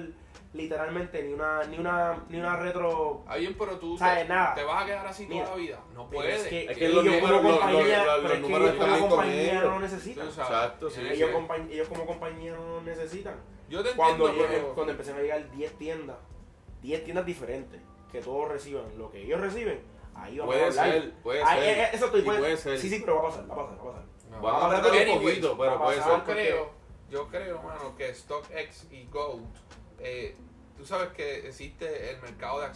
literalmente 0.53 1.23
ni 1.23 1.33
una 1.35 1.63
ni 1.65 1.79
una 1.79 2.25
ni 2.29 2.39
una 2.39 2.57
retro 2.57 3.25
Ah, 3.27 3.37
bien, 3.37 3.55
pero 3.59 3.79
tú 3.79 3.99
¿Sabes? 3.99 4.23
te, 4.23 4.29
Nada. 4.29 4.55
te 4.55 4.63
vas 4.65 4.83
a 4.83 4.87
quedar 4.87 5.07
así 5.07 5.27
Mira, 5.27 5.45
toda 5.45 5.57
la 5.57 5.63
vida. 5.63 5.81
No 5.95 6.09
puedes. 6.11 6.43
es 6.43 6.49
que, 6.49 6.65
Es 6.71 6.79
que 6.79 6.87
ellos 6.87 7.05
los 7.05 7.15
como 7.21 7.29
los- 7.33 7.43
compañía, 7.59 8.05
los- 8.05 8.07
los 8.23 8.33
pero 8.33 8.35
es 8.35 8.41
que 8.75 8.85
ellos 8.85 8.99
como 8.99 9.09
compañía 9.09 9.55
no 9.61 9.71
lo 9.71 9.81
necesitan. 9.81 10.27
Exacto, 10.27 10.91
sí. 10.91 11.01
ellos, 11.11 11.31
compañ- 11.31 11.71
ellos 11.71 11.89
como 11.89 12.07
compañía 12.07 12.55
no 12.55 12.67
lo 12.67 12.81
necesitan. 12.83 13.35
Yo 13.69 13.83
te 13.83 13.91
Cuando, 13.93 14.29
entiendo, 14.29 14.49
llegue- 14.49 14.61
pero- 14.63 14.75
cuando 14.75 14.93
empecen 14.93 15.17
a 15.17 15.21
llegar 15.21 15.51
10 15.51 15.77
tiendas, 15.77 16.17
10 16.83 17.05
tiendas 17.05 17.27
diferentes, 17.27 17.81
que 18.13 18.21
todos 18.21 18.49
reciban 18.49 18.85
lo 18.97 19.11
que 19.11 19.23
ellos 19.23 19.41
reciben, 19.41 19.83
ahí 20.15 20.39
vamos 20.39 20.55
Puede 20.55 20.65
a 20.65 20.69
hablar. 20.69 20.91
ser, 20.93 21.13
puede 21.23 21.43
Ah, 21.43 21.55
ser. 21.57 21.63
eh, 21.65 21.83
eh, 21.83 21.89
eso 21.93 22.05
estoy, 22.07 22.23
puede- 22.23 22.39
puede 22.39 22.57
ser. 22.57 22.79
Sí, 22.79 22.89
sí, 22.89 23.01
pero 23.01 23.17
va 23.17 23.23
a 23.23 23.25
pasar, 23.31 23.51
va 23.51 23.55
a 23.55 23.57
pasar, 23.57 23.79
va 23.79 23.83
a 23.83 23.93
pasar. 23.93 24.05
No. 24.31 24.41
Vamos 24.41 24.65
a 24.65 24.81
tratar 24.81 25.09
un 25.09 25.19
poquito, 25.23 25.59
pero 25.59 25.71
va 25.73 25.85
puede 25.85 25.99
pasar. 25.99 26.13
ser. 26.13 26.19
yo 26.19 26.33
creo, 26.35 26.71
yo 27.11 27.29
creo, 27.29 27.63
mano, 27.63 27.97
que 27.97 28.15
StockX 28.15 28.87
y 28.93 29.07
Gold, 29.07 29.45
eh, 30.01 30.37
tú 30.77 30.85
sabes 30.87 31.09
que 31.11 31.49
existe 31.49 32.11
el 32.11 32.21
mercado 32.21 32.61
de. 32.61 32.67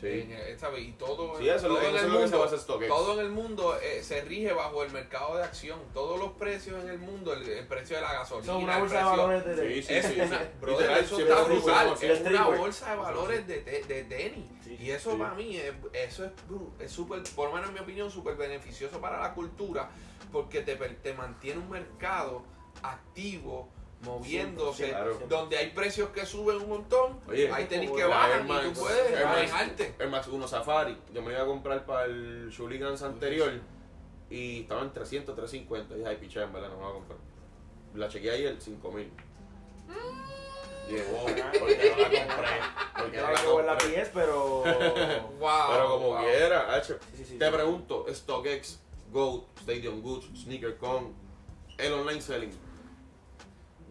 Sí. 0.00 0.06
Eh, 0.06 0.56
¿sabes? 0.58 0.82
Y 0.82 0.92
todo, 0.92 1.36
Sí, 1.38 1.46
eso 1.46 1.56
es 1.56 1.62
lo- 1.64 1.68
todo 1.76 1.82
en 1.90 1.94
el 1.96 2.04
es 2.06 2.08
mundo, 2.08 2.38
basa 2.38 2.56
StockX. 2.56 2.88
todo 2.88 3.20
en 3.20 3.26
el 3.26 3.32
mundo 3.32 3.76
eh, 3.82 4.02
se 4.02 4.22
rige 4.22 4.50
bajo 4.54 4.82
el 4.82 4.90
mercado 4.92 5.36
de 5.36 5.44
acción. 5.44 5.78
Todos 5.92 6.18
los 6.18 6.32
precios 6.32 6.82
en 6.82 6.88
el 6.88 6.98
mundo, 6.98 7.34
el, 7.34 7.46
el 7.46 7.66
precio 7.66 7.96
de 7.96 8.02
la 8.02 8.14
gasolina, 8.14 8.56
es 8.56 8.62
una 8.64 8.78
bolsa 8.78 8.96
de 8.98 9.04
valores 9.04 9.44
de 9.44 9.74
Sí, 9.74 9.82
sí, 9.82 9.92
es 9.94 10.06
sí. 10.06 10.20
una, 10.22 10.50
brother, 10.58 10.90
eso 10.92 11.18
está 11.20 11.42
brutal. 11.42 11.92
Es 12.00 12.20
el 12.22 12.26
una 12.34 12.44
bolsa 12.46 12.90
de 12.92 12.96
valores 12.96 13.46
de, 13.46 13.60
de 13.62 14.04
tenis. 14.04 14.48
Sí, 14.64 14.78
y 14.80 14.90
eso 14.90 15.10
sí. 15.12 15.16
para 15.18 15.34
mí, 15.34 15.58
es, 15.58 15.74
eso 15.92 16.24
es 16.24 16.30
bru- 16.48 16.70
es 16.80 16.90
súper, 16.90 17.22
por 17.36 17.48
lo 17.50 17.54
menos 17.56 17.68
en 17.68 17.74
mi 17.74 17.80
opinión, 17.80 18.10
súper 18.10 18.36
beneficioso 18.36 19.02
para 19.02 19.20
la 19.20 19.34
cultura 19.34 19.90
porque 20.32 20.62
te, 20.62 20.76
per- 20.76 20.96
te 21.02 21.12
mantiene 21.12 21.60
un 21.60 21.68
mercado 21.68 22.42
activo, 22.82 23.68
moviéndose, 24.02 24.88
Claro. 24.88 25.18
donde 25.28 25.56
hay 25.58 25.70
precios 25.70 26.08
que 26.10 26.24
suben 26.24 26.56
un 26.56 26.68
montón, 26.68 27.20
Oye, 27.28 27.50
hay 27.52 27.66
tenis 27.66 27.90
que 27.90 28.04
bajan 28.04 28.30
Air 28.32 28.44
y 28.44 28.48
Max- 28.48 28.72
tú 28.72 28.80
puedes 28.80 29.10
Air 29.10 29.24
Max- 29.24 29.36
manejarte. 29.36 29.94
Air 29.98 30.08
Max 30.08 30.26
1 30.28 30.48
Safari. 30.48 30.96
Yo 31.12 31.22
me 31.22 31.32
iba 31.32 31.42
a 31.42 31.46
comprar 31.46 31.84
para 31.84 32.04
el 32.06 32.48
Shooligans 32.50 33.02
anterior 33.02 33.52
y 34.30 34.60
estaba 34.62 34.82
en 34.82 34.92
300, 34.92 35.34
350. 35.36 35.94
Y 35.94 35.98
dije, 35.98 36.08
ay, 36.10 36.16
picha, 36.16 36.42
en 36.42 36.52
verdad 36.52 36.68
no 36.70 36.76
me 36.76 36.82
voy 36.82 36.90
a 36.90 36.94
comprar. 36.94 37.18
La 37.94 38.08
chequeé 38.08 38.30
ayer, 38.30 38.60
5000. 38.60 39.10
Y 40.88 40.92
dije, 40.92 41.04
wow, 41.12 41.24
porque 41.24 41.42
no 41.42 41.46
la 41.46 41.58
compré. 41.58 42.60
Porque 42.96 43.16
no 43.16 43.22
la 43.22 43.28
ver 43.56 43.64
la 43.64 43.72
compré. 43.78 43.88
pies, 43.94 44.10
pero. 44.14 44.62
Wow, 45.40 45.70
Pero 45.70 45.88
como 45.90 46.06
wow. 46.08 46.18
quiera, 46.24 46.74
Hacho. 46.74 46.98
Sí, 47.12 47.18
sí, 47.18 47.24
sí. 47.24 47.38
Te 47.38 47.50
pregunto, 47.50 48.06
StockX, 48.12 48.78
Goat, 49.12 49.44
Stadium 49.60 50.00
Goods, 50.02 50.26
SneakerCon, 50.42 51.14
el 51.78 51.92
online 51.92 52.20
selling. 52.20 52.52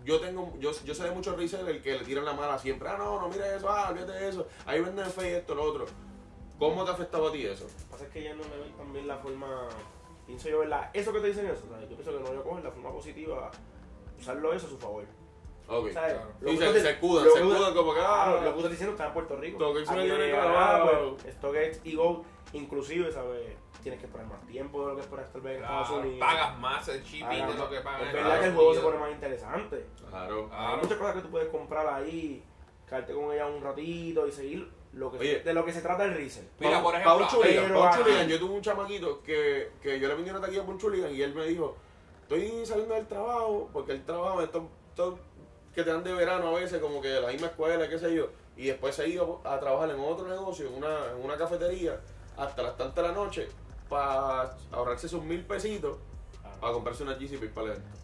Yo 0.06 0.20
tengo, 0.20 0.54
yo, 0.60 0.72
yo 0.86 0.96
sé 0.96 1.04
de 1.04 1.12
muchos 1.12 1.36
resellers 1.38 1.82
que 1.82 1.98
le 1.98 2.06
tiran 2.06 2.26
la 2.26 2.34
mala 2.34 2.58
siempre. 2.58 2.88
Ah, 2.90 2.96
no, 2.98 3.20
no 3.20 3.30
mira 3.30 3.56
eso, 3.56 3.70
ah, 3.70 3.90
olvídate 3.90 4.14
de 4.14 4.30
eso. 4.30 4.48
Ahí 4.66 4.82
venden 4.82 5.06
fe 5.12 5.32
y 5.32 5.34
esto, 5.34 5.56
lo 5.56 5.64
otro. 5.64 5.86
¿Cómo 6.58 6.84
te 6.84 6.92
ha 6.92 6.94
afectado 6.94 7.28
a 7.28 7.32
ti 7.32 7.46
eso? 7.46 7.64
Lo 7.64 7.70
que 7.70 7.92
pasa 7.92 8.06
es 8.06 8.12
que 8.12 8.24
ya 8.24 8.34
no 8.34 8.44
le 8.44 8.64
ven 8.64 8.74
también 8.78 9.08
la 9.08 9.18
forma. 9.18 9.68
Pienso 10.26 10.50
yo, 10.50 10.60
¿verdad? 10.60 10.90
Eso 10.94 11.12
que 11.12 11.20
te 11.20 11.28
dicen 11.28 11.48
eso, 11.48 11.64
¿sabes? 11.70 11.90
Yo 11.90 11.96
pienso 11.96 12.12
que 12.12 12.24
no 12.24 12.34
lo 12.34 12.44
cogen 12.44 12.64
la 12.64 12.72
forma 12.72 12.92
positiva, 12.92 13.52
usarlo 14.20 14.54
eso 14.54 14.68
a 14.68 14.70
su 14.70 14.78
favor. 14.78 15.06
Ok. 15.68 15.92
¿Sabes? 15.92 16.14
Claro. 16.14 16.32
Lo 16.42 16.52
que 16.52 16.58
se, 16.58 16.90
escudan, 16.90 17.26
lo 17.26 17.32
se 17.32 17.40
escudan 17.40 17.74
como 17.74 17.94
que, 17.94 18.00
ah, 18.04 18.40
lo 18.44 18.48
que 18.48 18.52
tú 18.52 18.58
estás 18.58 18.72
diciendo 18.72 18.92
está 18.94 19.08
en 19.08 19.14
Puerto 19.14 19.36
Rico. 19.38 19.74
Me 19.74 19.82
Aquí 19.82 20.32
nada, 20.32 21.16
pues, 21.22 21.34
StockX 21.36 21.82
y 21.86 21.96
Go, 21.96 22.26
inclusive, 22.54 23.12
¿sabes? 23.12 23.56
Tienes 23.82 24.00
que 24.00 24.08
esperar 24.08 24.28
más 24.28 24.46
tiempo 24.48 24.82
de 24.82 24.88
lo 24.88 24.96
que 24.96 25.02
esperas 25.02 25.32
tal 25.32 25.42
vez 25.42 25.58
en 25.58 25.64
Estados 25.64 25.88
Claro, 25.88 26.02
Unidos. 26.04 26.20
pagas 26.20 26.60
más 26.60 26.88
el 26.90 27.04
shipping 27.04 27.48
de 27.48 27.54
lo 27.54 27.70
que 27.70 27.80
pagas 27.82 28.02
Es 28.08 28.14
verdad 28.14 28.40
que 28.40 28.46
el 28.48 28.54
juego 28.56 28.74
se 28.74 28.80
pone 28.82 28.98
más 28.98 29.12
interesante. 29.12 29.86
Claro. 30.10 30.50
Hay 30.52 30.78
muchas 30.78 30.98
cosas 30.98 31.16
que 31.16 31.22
tú 31.22 31.30
puedes 31.30 31.50
comprar 31.50 31.88
ahí, 31.88 32.44
quedarte 32.88 33.14
con 33.14 33.32
ella 33.34 33.46
un 33.48 33.62
ratito 33.64 34.28
y 34.28 34.32
seguir 34.32 34.70
lo 34.94 35.12
que 35.12 35.20
Oye. 35.20 35.40
de 35.42 35.54
lo 35.54 35.64
que 35.64 35.72
se 35.72 35.82
trata 35.82 36.04
el 36.06 36.16
resell. 36.16 36.46
Mira, 36.60 36.82
por 36.82 36.96
ejemplo, 36.96 37.28
chuligan, 37.30 38.28
yo 38.28 38.40
tuve 38.40 38.56
un 38.56 38.62
chamaquito 38.62 39.22
que, 39.22 39.72
que 39.82 40.00
yo 40.00 40.08
le 40.08 40.16
vendí 40.16 40.30
una 40.32 40.42
taquilla 40.42 40.64
por 40.64 40.74
un 40.74 40.80
chuligan 40.80 41.14
y 41.14 41.22
él 41.22 41.34
me 41.36 41.46
dijo, 41.46 41.76
estoy 42.24 42.66
saliendo 42.66 42.96
del 42.96 43.08
trabajo, 43.08 43.70
porque 43.72 43.92
el 43.94 44.04
trabajo, 44.04 44.42
estos, 44.42 44.64
estos 44.90 45.20
que 45.74 45.84
te 45.84 45.92
dan 45.92 46.04
de 46.04 46.12
verano 46.14 46.48
a 46.50 46.60
veces, 46.60 46.82
como 46.82 47.00
que 47.02 47.10
la 47.22 47.28
misma 47.32 47.48
escuela, 47.48 47.88
qué 47.88 48.00
sé 48.00 48.14
yo, 48.16 48.30
y 48.58 48.66
después 48.66 48.96
se 48.96 49.04
ha 49.04 49.08
ido 49.08 49.40
a 49.46 49.60
trabajar 49.60 49.90
en 49.92 50.00
otro 50.00 50.28
negocio, 50.28 50.68
en 50.68 50.74
una, 50.74 51.12
en 51.12 51.24
una 51.24 51.38
cafetería, 51.38 52.02
hasta 52.40 52.62
las 52.64 52.78
tantas 52.78 52.96
de 53.04 53.10
la 53.10 53.14
noche, 53.14 53.48
para 53.90 54.56
ahorrarse 54.72 55.08
esos 55.08 55.24
mil 55.24 55.44
pesitos, 55.46 55.98
para 56.60 56.74
comprarse 56.74 57.04
una 57.04 57.14
GCP 57.16 57.54
para 57.54 57.68
el 57.68 57.72
evento. 57.74 57.96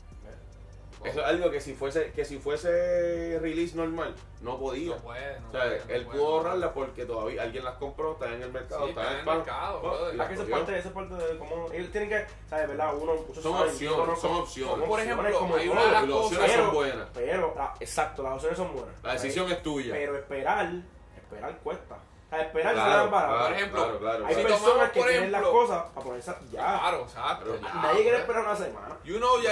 Eso 1.04 1.20
es 1.20 1.26
algo 1.28 1.52
que 1.52 1.62
si 1.62 1.76
fuese, 1.76 2.12
que 2.14 2.26
si 2.26 2.40
fuese 2.40 3.38
release 3.40 3.76
normal, 3.76 4.16
no 4.42 4.58
podía. 4.58 4.96
No 4.96 5.02
puede, 5.04 5.40
no 5.40 5.50
O 5.50 5.52
sea, 5.52 5.62
puede, 5.62 5.78
no 5.86 5.94
él 5.94 6.06
puede. 6.06 6.18
pudo 6.20 6.28
ahorrarla 6.38 6.74
porque 6.74 7.06
todavía 7.06 7.44
alguien 7.44 7.64
las 7.64 7.76
compró, 7.76 8.14
está 8.14 8.34
en 8.34 8.42
el 8.42 8.52
mercado, 8.52 8.86
Sí, 8.86 8.90
está 8.90 9.02
está 9.02 9.14
en 9.14 9.20
el 9.20 9.26
pan, 9.26 9.38
mercado, 9.38 9.82
la 10.14 10.24
Ah, 10.24 10.28
que 10.28 10.34
eso 10.34 10.44
es 10.44 10.50
parte, 10.50 10.80
eso 10.80 10.88
es 10.88 10.94
parte 10.96 11.14
de 11.16 11.38
cómo 11.38 11.72
ellos 11.72 11.92
tienen 11.92 12.10
que, 12.10 12.26
¿sabes? 12.50 12.70
¿Verdad? 12.70 12.96
Uno, 13.00 13.14
Son 13.36 13.44
saben, 13.44 13.70
opciones, 13.70 13.80
yo 13.80 14.06
no- 14.08 14.16
son 14.16 14.32
opciones. 14.38 14.88
Por 14.90 15.00
ejemplo, 15.00 15.40
como 15.40 15.56
hay 15.58 15.68
una 15.68 15.86
de 15.86 15.92
las 15.92 16.04
opciones 16.10 16.52
son 16.52 16.60
pero- 16.62 16.72
buenas. 16.74 17.08
Pero, 17.14 17.56
ah, 17.60 17.76
exacto, 17.80 18.24
las 18.24 18.34
opciones 18.34 18.58
son 18.58 18.74
buenas. 18.74 19.04
La 19.04 19.14
decisión 19.14 19.52
es 19.52 19.62
tuya. 19.62 19.94
Pero 19.94 20.16
esperar, 20.18 20.72
esperar 21.18 21.58
cuesta. 21.60 21.98
Sea, 22.36 22.42
esperar 22.46 22.70
se 22.76 22.82
Claro, 22.82 22.98
dan 22.98 23.12
barato. 23.12 23.34
claro, 23.34 23.46
Por 23.48 23.56
ejemplo, 23.56 23.82
claro, 23.84 24.00
claro, 24.00 24.26
Hay 24.26 24.36
Si 24.36 24.42
claro. 24.42 24.50
personas 24.56 24.74
tomamos, 24.74 24.92
que 24.94 25.12
tienen 25.12 25.32
las 25.32 25.42
cosas 25.44 25.84
para 25.94 26.06
ponerse 26.06 26.32
ya. 26.52 26.60
Claro, 26.80 27.02
exacto. 27.02 27.46
Pero- 27.46 27.62
ya, 27.62 27.74
Nadie 27.82 28.02
quiere 28.04 28.18
esperar 28.18 28.42
una 28.46 28.56
semana. 28.56 28.98
You 29.04 29.18
know, 29.18 29.42
ya, 29.42 29.52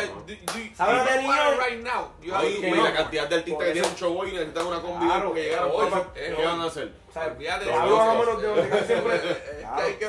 ¿Sabes 0.76 0.98
lo 0.98 1.06
que 1.06 1.17
digo? 1.19 1.34
right 1.67 1.84
now. 1.84 2.12
Wait. 2.41 2.76
la 2.84 2.93
cantidad 2.93 3.28
de 3.28 3.36
artistas 3.36 3.65
que 3.67 3.72
tienen 3.74 3.89
un 3.91 3.96
show 3.98 4.19
hoy 4.19 4.30
y 4.30 4.34
necesitan 4.34 4.65
una 4.67 4.82
combi 4.82 5.06
Claro, 5.06 5.26
porque 5.28 5.43
llegaron 5.43 5.72
hoy, 5.74 5.88
¿Qué 6.13 6.46
van 6.46 6.62
a 6.62 6.65
hacer? 6.65 6.91
O 7.10 7.13
sea, 7.13 7.28
Olvídate 7.28 7.65
de 7.65 7.72
eso. 7.72 7.80
vámonos 7.98 8.41
de 8.41 8.69
que 8.69 8.84
siempre. 8.86 9.22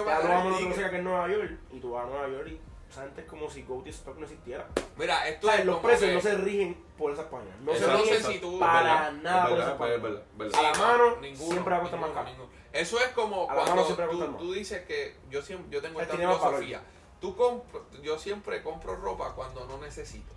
Vámonos 0.04 0.58
de 0.58 0.64
donde 0.64 0.90
que 0.90 0.96
es 0.96 1.02
Nueva 1.02 1.28
York. 1.28 1.50
Y 1.72 1.80
tú 1.80 1.92
vas 1.92 2.04
a 2.04 2.08
Nueva 2.08 2.28
York 2.28 2.48
y 2.48 2.60
esa 2.94 3.02
gente 3.02 3.20
es 3.22 3.26
como 3.26 3.50
si 3.50 3.62
Goat 3.64 3.86
y 3.86 3.90
Stock 3.90 4.16
no 4.16 4.24
existiera. 4.24 4.66
Mira, 4.96 5.28
esto 5.28 5.46
O 5.48 5.50
sea, 5.50 5.58
es 5.60 5.66
los 5.66 5.78
precios 5.80 6.08
que- 6.10 6.14
no 6.14 6.20
se 6.20 6.34
rigen 6.36 6.84
por 6.96 7.12
esas 7.12 7.26
páginas. 7.26 7.58
No 7.60 7.72
Eso 7.72 7.84
se 7.86 7.90
no 7.92 7.98
sé 7.98 8.04
rigen 8.04 8.22
si 8.32 8.38
tú- 8.38 8.58
para 8.60 8.82
verdad, 8.82 9.12
nada 9.22 9.36
es 9.36 9.48
por 9.48 9.58
verdad, 9.58 9.64
esas 9.66 9.72
es 9.74 9.78
páginas. 9.78 10.02
verdad, 10.02 10.22
verdad. 10.36 10.58
A 10.58 10.62
la 10.62 10.78
mano 10.78 11.16
ninguno, 11.20 11.50
siempre 11.50 11.70
va 11.72 11.76
a 11.76 11.80
costar 11.80 12.00
más 12.00 12.08
ninguno, 12.10 12.24
caro. 12.24 12.36
ninguno. 12.36 12.64
Eso 12.72 12.98
es 13.00 13.08
como 13.08 13.50
A 13.50 13.54
cuando 13.54 13.84
tú, 13.84 14.36
tú 14.38 14.52
dices 14.52 14.82
que 14.86 15.16
yo 15.30 15.42
siempre 15.42 15.70
yo 15.70 15.82
tengo 15.82 16.00
esta 16.00 16.16
filosofía. 16.16 16.82
Tú 17.20 17.36
compro, 17.36 17.84
yo 18.02 18.18
siempre 18.18 18.62
compro 18.62 18.96
ropa 18.96 19.32
cuando 19.34 19.64
no 19.66 19.78
necesito. 19.78 20.32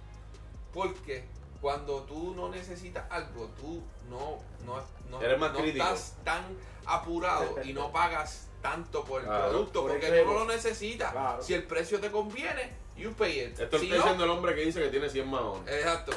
Porque 0.73 1.25
cuando 1.61 2.03
tú 2.03 2.33
no 2.35 2.49
necesitas 2.49 3.05
algo, 3.09 3.47
tú 3.59 3.81
no, 4.09 4.37
no, 4.65 4.81
no, 5.09 5.21
Eres 5.21 5.39
más 5.39 5.51
no 5.53 5.59
crítico. 5.59 5.83
estás 5.83 6.15
tan 6.23 6.43
apurado 6.85 7.55
y 7.63 7.73
no 7.73 7.91
pagas 7.91 8.46
tanto 8.61 9.03
por 9.03 9.21
el 9.21 9.27
Claro. 9.27 9.49
producto 9.49 9.81
Por 9.81 9.91
porque 9.91 10.07
el 10.07 10.23
tú 10.25 10.31
no 10.31 10.39
lo 10.39 10.45
necesitas. 10.45 11.11
Claro. 11.11 11.41
Si 11.43 11.53
el 11.53 11.63
precio 11.63 11.99
te 11.99 12.11
conviene, 12.11 12.71
you 12.97 13.13
pay 13.13 13.39
it. 13.41 13.59
Esto 13.59 13.77
lo 13.77 13.79
Si 13.79 13.85
está 13.85 13.97
no, 13.97 14.01
diciendo 14.03 14.23
el 14.25 14.29
hombre 14.31 14.55
que 14.55 14.61
dice 14.61 14.81
que 14.81 14.89
tiene 14.89 15.09
100 15.09 15.27
maones. 15.29 15.73
exacto. 15.73 16.13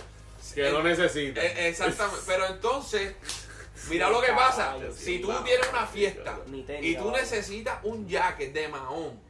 Que 0.54 0.70
no 0.70 0.82
necesita. 0.82 1.44
Eh, 1.44 1.68
Exactamente, 1.68 2.22
pero 2.26 2.46
entonces, 2.46 3.14
mira 3.90 4.08
lo 4.08 4.20
que 4.20 4.32
pasa. 4.32 4.76
Si 4.96 5.18
tú 5.20 5.32
tienes 5.44 5.68
una 5.68 5.86
fiesta 5.86 6.38
y 6.80 6.96
tú 6.96 7.10
necesitas 7.10 7.78
un 7.84 8.08
jacket 8.08 8.52
de 8.52 8.68
mahón 8.68 9.20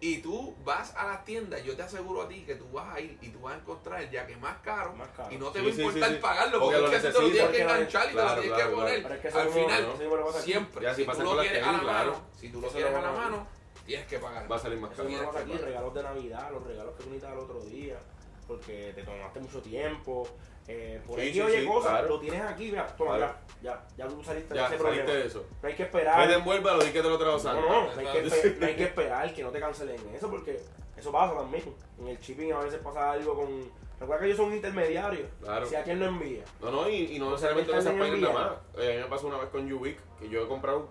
y 0.00 0.18
tú 0.18 0.54
vas 0.64 0.94
a 0.94 1.06
la 1.06 1.24
tienda, 1.24 1.58
yo 1.58 1.74
te 1.74 1.82
aseguro 1.82 2.22
a 2.22 2.28
ti 2.28 2.42
que 2.44 2.54
tú 2.56 2.70
vas 2.70 2.94
a 2.94 3.00
ir 3.00 3.16
y 3.22 3.30
tú 3.30 3.40
vas 3.40 3.54
a 3.54 3.58
encontrar 3.58 4.02
el 4.02 4.10
jacket 4.10 4.38
más 4.38 4.58
caro, 4.58 4.92
Más 4.94 5.08
caro. 5.16 5.32
y 5.32 5.38
no 5.38 5.50
te 5.50 5.60
Sí, 5.60 5.64
va 5.64 5.70
a 5.70 5.74
sí, 5.74 5.80
importar 5.82 6.08
sí, 6.10 6.14
sí. 6.16 6.20
pagarlo 6.20 6.60
Porque 6.60 6.76
es 6.96 7.02
que 7.02 7.08
tú 7.08 7.12
te 7.18 7.22
lo 7.22 7.30
tienes 7.30 7.50
que 7.50 7.62
enganchar 7.62 8.04
y 8.04 8.08
te 8.08 8.12
claro, 8.12 8.28
lo 8.36 8.40
tienes 8.42 8.56
claro, 8.58 8.70
que 8.70 8.76
poner. 8.76 9.12
Es 9.12 9.20
que 9.20 9.28
Al 9.38 9.48
final, 9.48 9.82
no, 9.98 10.16
no 10.16 10.32
siempre, 10.32 10.82
Ya, 10.82 10.94
si 10.94 11.04
si 11.04 11.10
tú 11.10 11.22
lo 11.22 11.34
las 11.36 11.46
quieres 11.46 11.62
a 11.62 11.66
la 11.66 11.78
mano, 11.78 11.82
claro. 11.84 12.20
si 12.38 12.48
tú 12.50 12.60
lo 12.60 12.68
quieres 12.68 12.94
a 12.94 13.00
la 13.00 13.12
mano, 13.12 13.46
tienes 13.86 14.06
que 14.06 14.18
pagar. 14.18 14.50
Va 14.52 14.56
a 14.56 14.58
salir 14.58 14.78
más 14.80 14.90
caro. 14.94 15.08
que 15.08 15.58
regalos 15.58 15.94
de 15.94 16.02
Navidad, 16.02 16.50
los 16.52 16.66
regalos 16.66 16.94
que 16.96 17.02
tú 17.04 17.10
necesitas 17.10 17.32
el 17.32 17.38
otro 17.38 17.60
día, 17.60 17.98
porque 18.46 18.92
te 18.94 19.02
tomaste 19.02 19.40
mucho 19.40 19.60
tiempo. 19.60 20.26
Eh, 20.68 21.00
por 21.06 21.16
Sí, 21.20 21.26
ahí 21.26 21.32
sí, 21.32 21.40
oye 21.40 21.60
sí, 21.60 21.66
cosas, 21.66 21.90
claro. 21.92 22.08
lo 22.08 22.18
tienes 22.20 22.42
aquí, 22.42 22.70
mira, 22.70 22.86
toma, 22.96 23.16
Claro. 23.18 23.34
ya, 23.62 23.86
ya, 23.96 24.04
ya 24.04 24.08
tú 24.08 24.24
saliste 24.24 24.52
de 24.52 24.58
Ya, 24.60 24.66
ese 24.66 24.78
saliste 24.78 24.82
problema. 25.04 25.12
de 25.12 25.26
eso. 25.26 25.46
No 25.62 25.68
hay 25.68 25.74
que 25.76 25.82
esperar. 25.84 26.30
envuelva, 26.32 26.72
lo 26.74 26.82
di 26.84 26.90
que 26.90 27.02
te 27.02 27.08
lo 27.08 27.18
traigo 27.18 27.38
No, 27.38 27.52
no, 27.54 27.60
no 27.60 27.90
hay, 27.90 28.06
que 28.06 28.56
no 28.60 28.66
hay 28.66 28.74
que 28.76 28.82
esperar 28.84 29.34
que 29.34 29.42
no 29.44 29.50
te 29.50 29.60
cancelen 29.60 30.00
eso, 30.14 30.28
porque 30.28 30.60
eso 30.96 31.12
pasa 31.12 31.36
también. 31.36 31.62
En 32.00 32.08
el 32.08 32.18
shipping 32.18 32.52
a 32.52 32.58
veces 32.60 32.80
pasa 32.80 33.12
algo 33.12 33.34
con. 33.36 33.70
Recuerda 34.00 34.20
que 34.22 34.26
ellos 34.26 34.38
son 34.38 34.52
intermediarios. 34.52 35.28
Claro. 35.40 35.66
Si 35.66 35.74
aquel 35.76 36.00
no 36.00 36.06
envía. 36.06 36.44
No, 36.60 36.70
no, 36.72 36.88
y, 36.88 37.14
y 37.14 37.18
no 37.20 37.30
necesariamente 37.30 37.70
en 37.72 37.78
esas 37.78 37.94
páginas 37.94 38.20
nada 38.20 38.34
más. 38.34 38.82
Eh, 38.84 38.92
a 38.92 38.96
mí 38.96 39.02
me 39.04 39.08
pasó 39.08 39.26
una 39.28 39.38
vez 39.38 39.48
con 39.50 39.72
Ubik, 39.72 39.98
que 40.18 40.28
yo 40.28 40.42
he 40.44 40.48
comprado 40.48 40.88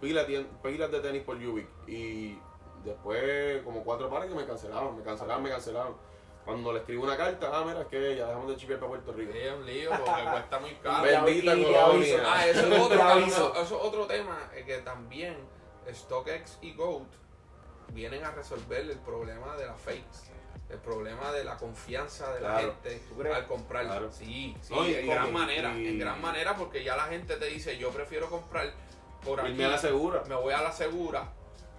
pilas, 0.00 0.26
pilas 0.62 0.90
de 0.92 1.00
tenis 1.00 1.22
por 1.24 1.36
Ubik. 1.36 1.66
Y 1.88 2.38
después, 2.84 3.62
como 3.64 3.82
cuatro 3.82 4.08
pares 4.08 4.30
que 4.30 4.36
me 4.36 4.46
cancelaban, 4.46 4.96
me 4.96 5.02
cancelaban, 5.02 5.42
me 5.42 5.50
cancelaban. 5.50 5.92
Cuando 6.48 6.72
le 6.72 6.78
escribo 6.78 7.04
una 7.04 7.14
carta, 7.16 7.50
ah, 7.52 7.62
mira, 7.66 7.82
es 7.82 7.86
que 7.88 8.16
ya 8.16 8.26
dejamos 8.26 8.48
de 8.48 8.56
chipear 8.56 8.78
para 8.80 8.88
Puerto 8.88 9.12
Rico. 9.12 9.32
Es 9.34 9.52
un 9.52 9.66
lío 9.66 9.90
porque 9.90 10.22
cuesta 10.32 10.58
muy 10.58 10.70
caro. 10.82 11.02
Bendita 11.02 11.54
y 11.54 11.62
colonia. 11.62 11.84
aviso. 11.84 12.16
Ah, 12.26 12.46
eso 12.46 12.66
es 12.74 12.80
otro, 12.80 13.02
aviso. 13.02 13.52
eso 13.54 13.62
es 13.62 13.72
otro 13.72 14.06
tema 14.06 14.50
eh, 14.54 14.64
que 14.64 14.78
también 14.78 15.36
StockX 15.92 16.58
y 16.62 16.72
Goat 16.72 17.06
vienen 17.88 18.24
a 18.24 18.30
resolver 18.30 18.80
el 18.80 18.98
problema 19.00 19.56
de 19.56 19.66
las 19.66 19.78
fakes, 19.78 20.30
el 20.70 20.78
problema 20.78 21.32
de 21.32 21.44
la 21.44 21.56
confianza 21.58 22.32
de 22.34 22.40
la 22.40 22.60
gente 22.60 23.02
al 23.34 23.46
comprar. 23.46 23.84
Claro. 23.84 24.10
Sí, 24.10 24.56
sí, 24.62 24.74
No, 24.74 24.86
y- 24.88 24.94
en 24.94 25.04
y- 25.04 25.08
gran 25.08 25.28
y- 25.28 25.32
manera, 25.32 25.74
y- 25.74 25.88
en 25.88 25.98
gran 25.98 26.20
manera 26.22 26.56
porque 26.56 26.82
ya 26.82 26.96
la 26.96 27.04
gente 27.08 27.36
te 27.36 27.44
dice, 27.44 27.76
yo 27.76 27.90
prefiero 27.90 28.30
comprar 28.30 28.72
por 29.22 29.38
aquí, 29.40 29.50
Irme 29.50 29.66
a 29.66 29.68
la 29.68 29.78
segura. 29.78 30.22
me 30.26 30.34
voy 30.34 30.54
a 30.54 30.62
la 30.62 30.72
segura, 30.72 31.28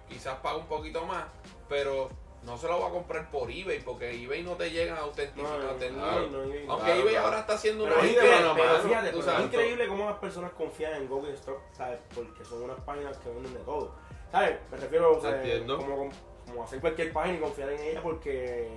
quizás 0.08 0.36
pago 0.38 0.58
un 0.60 0.66
poquito 0.66 1.04
más, 1.06 1.24
pero 1.68 2.08
no 2.44 2.56
se 2.56 2.66
lo 2.68 2.78
voy 2.78 2.88
a 2.88 2.92
comprar 2.92 3.30
por 3.30 3.50
eBay 3.50 3.80
porque 3.80 4.10
eBay 4.24 4.42
no 4.42 4.52
te 4.56 4.70
llega 4.70 4.96
a 4.96 5.00
autentificar. 5.00 5.58
no, 5.58 5.72
no, 5.72 5.76
Claro. 5.78 6.20
no, 6.28 6.38
no, 6.38 6.46
no. 6.46 6.72
Aunque 6.72 6.84
Claro, 6.86 7.00
eBay 7.00 7.10
claro. 7.12 7.26
ahora 7.26 7.40
está 7.40 7.52
haciendo 7.54 7.84
Pero, 7.84 7.96
una 8.00 8.08
fíjate, 8.08 9.10
pero 9.10 9.22
sabes. 9.22 9.40
es 9.40 9.46
increíble 9.46 9.88
cómo 9.88 10.04
las 10.08 10.18
personas 10.18 10.50
confían 10.52 10.94
en 10.94 11.08
Go 11.08 11.26
Stock, 11.28 11.60
¿sabes? 11.72 11.98
Porque 12.14 12.44
son 12.44 12.62
unas 12.62 12.80
páginas 12.80 13.16
que 13.18 13.28
venden 13.28 13.52
de 13.54 13.60
todo. 13.60 13.92
¿Sabes? 14.32 14.56
Me 14.70 14.76
refiero 14.78 15.20
sea, 15.20 15.36
Entiendo. 15.36 15.76
como, 15.78 16.08
como 16.46 16.64
hacer 16.64 16.80
cualquier 16.80 17.12
página 17.12 17.36
y 17.36 17.40
confiar 17.40 17.70
en 17.72 17.80
ella 17.80 18.02
porque... 18.02 18.70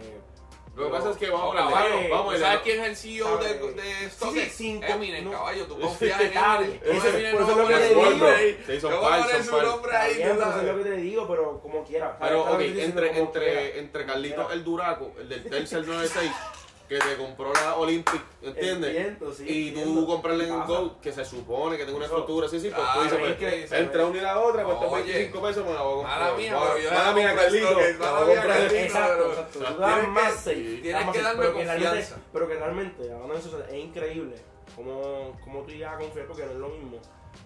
Lo 0.76 0.86
que 0.86 0.90
pasa 0.92 1.12
es 1.12 1.18
que 1.18 1.30
vamos, 1.30 1.56
¿tú 1.56 2.34
y 2.36 2.40
¿Sabes 2.40 2.60
quién 2.64 2.82
es 2.82 2.88
el 2.88 2.96
CEO 2.98 3.38
de, 3.38 3.54
de 3.74 3.84
Sí, 3.84 4.10
StockX? 4.10 4.60
Eminem, 4.90 5.32
caballo, 5.32 5.66
tú 5.68 5.80
confías 5.80 6.20
en 6.20 6.28
Está 6.28 6.56
Eminem. 6.58 6.80
no 6.84 6.92
eso 6.94 7.08
es 7.08 7.48
lo 7.48 7.56
va 7.58 7.64
a 7.64 7.68
que 7.68 7.74
poner 7.74 7.80
te 7.80 7.88
su 7.88 7.94
digo. 7.94 8.10
nombre 8.10 8.30
ahí. 8.36 8.64
Se 8.66 8.76
hizo 8.76 8.90
No 8.90 9.02
va 9.02 9.16
a 9.16 9.24
poner 9.24 9.44
su 9.44 9.62
nombre 9.62 9.96
ahí, 9.98 10.22
eso 10.22 10.32
es 10.60 10.64
lo 10.66 10.78
que 10.78 10.84
te 10.84 10.96
digo, 10.98 11.28
pero 11.28 11.60
como 11.62 11.84
quiera. 11.84 12.18
Pero, 12.20 12.42
ok, 12.42 12.60
entre, 12.62 13.08
como 13.14 13.32
quiera. 13.32 13.52
entre, 13.52 13.80
entre 13.80 14.06
Carlitos 14.08 14.52
el 14.52 14.64
Duraco, 14.64 15.12
el 15.20 15.30
del 15.30 15.44
Tercer 15.44 15.86
96, 15.86 16.32
que 16.88 17.00
te 17.00 17.18
compró 17.18 17.54
la 17.54 17.76
Olympic, 17.78 18.22
¿entiendes? 18.42 18.96
Entiendo, 18.96 19.34
sí, 19.34 19.44
y 19.48 19.72
tú 19.72 19.80
entiendo. 19.80 20.06
comprarle 20.08 20.48
en 20.48 20.60
Pasa. 20.60 20.68
Go, 20.68 21.02
que 21.02 21.12
se 21.12 21.26
supone 21.26 21.78
que 21.78 21.86
tenga 21.86 21.98
una 21.98 22.06
estructura 22.06 22.48
así, 22.48 22.60
sí, 22.60 22.70
pues 22.70 22.82
Claro, 22.82 23.00
tú 23.00 23.04
dices, 23.04 23.20
es 23.20 23.36
pues, 23.38 23.70
que 23.70 23.78
entre 23.78 24.04
una 24.04 24.18
y 24.18 24.22
la 24.22 24.40
otra, 24.40 24.64
cuesta 24.64 24.86
Oye, 24.88 25.04
25 25.14 25.42
pesos, 25.42 25.66
me 25.66 25.74
la 25.74 25.82
voy 25.82 25.92
a 25.92 25.96
comprar. 25.96 26.20
Mala 26.20 26.38
mía, 26.38 26.58
pero 26.62 26.78
yo 26.78 26.90
Mala 26.90 27.04
la 27.06 27.14
mía, 27.14 27.28
la 27.28 27.34
mala 27.36 27.52
mía, 27.52 27.66
comprar. 27.66 28.48
Carlitos. 28.48 28.78
Exacto, 28.78 29.30
exacto. 29.30 29.60
Tú 29.60 29.66
tienes 29.66 29.80
das 29.80 30.08
más 30.10 30.34
seis, 30.44 30.82
tienes 30.82 31.10
que 31.10 31.22
darme 31.22 31.52
confianza. 31.52 32.18
Pero 32.34 32.48
que 32.48 32.56
realmente, 32.56 33.12
hablando 33.12 33.34
de 33.34 33.40
eso, 33.40 33.64
es 33.64 33.74
increíble 33.74 34.36
cómo, 34.76 35.40
cómo 35.44 35.62
tú 35.62 35.72
llegas 35.72 35.96
a 35.96 35.98
confiar 35.98 36.28
porque 36.28 36.46
no 36.46 36.52
es 36.52 36.58
lo 36.58 36.70
mismo 36.70 36.98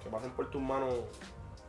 que 0.04 0.10
pasen 0.10 0.32
por 0.32 0.50
tus 0.50 0.62
manos 0.62 0.94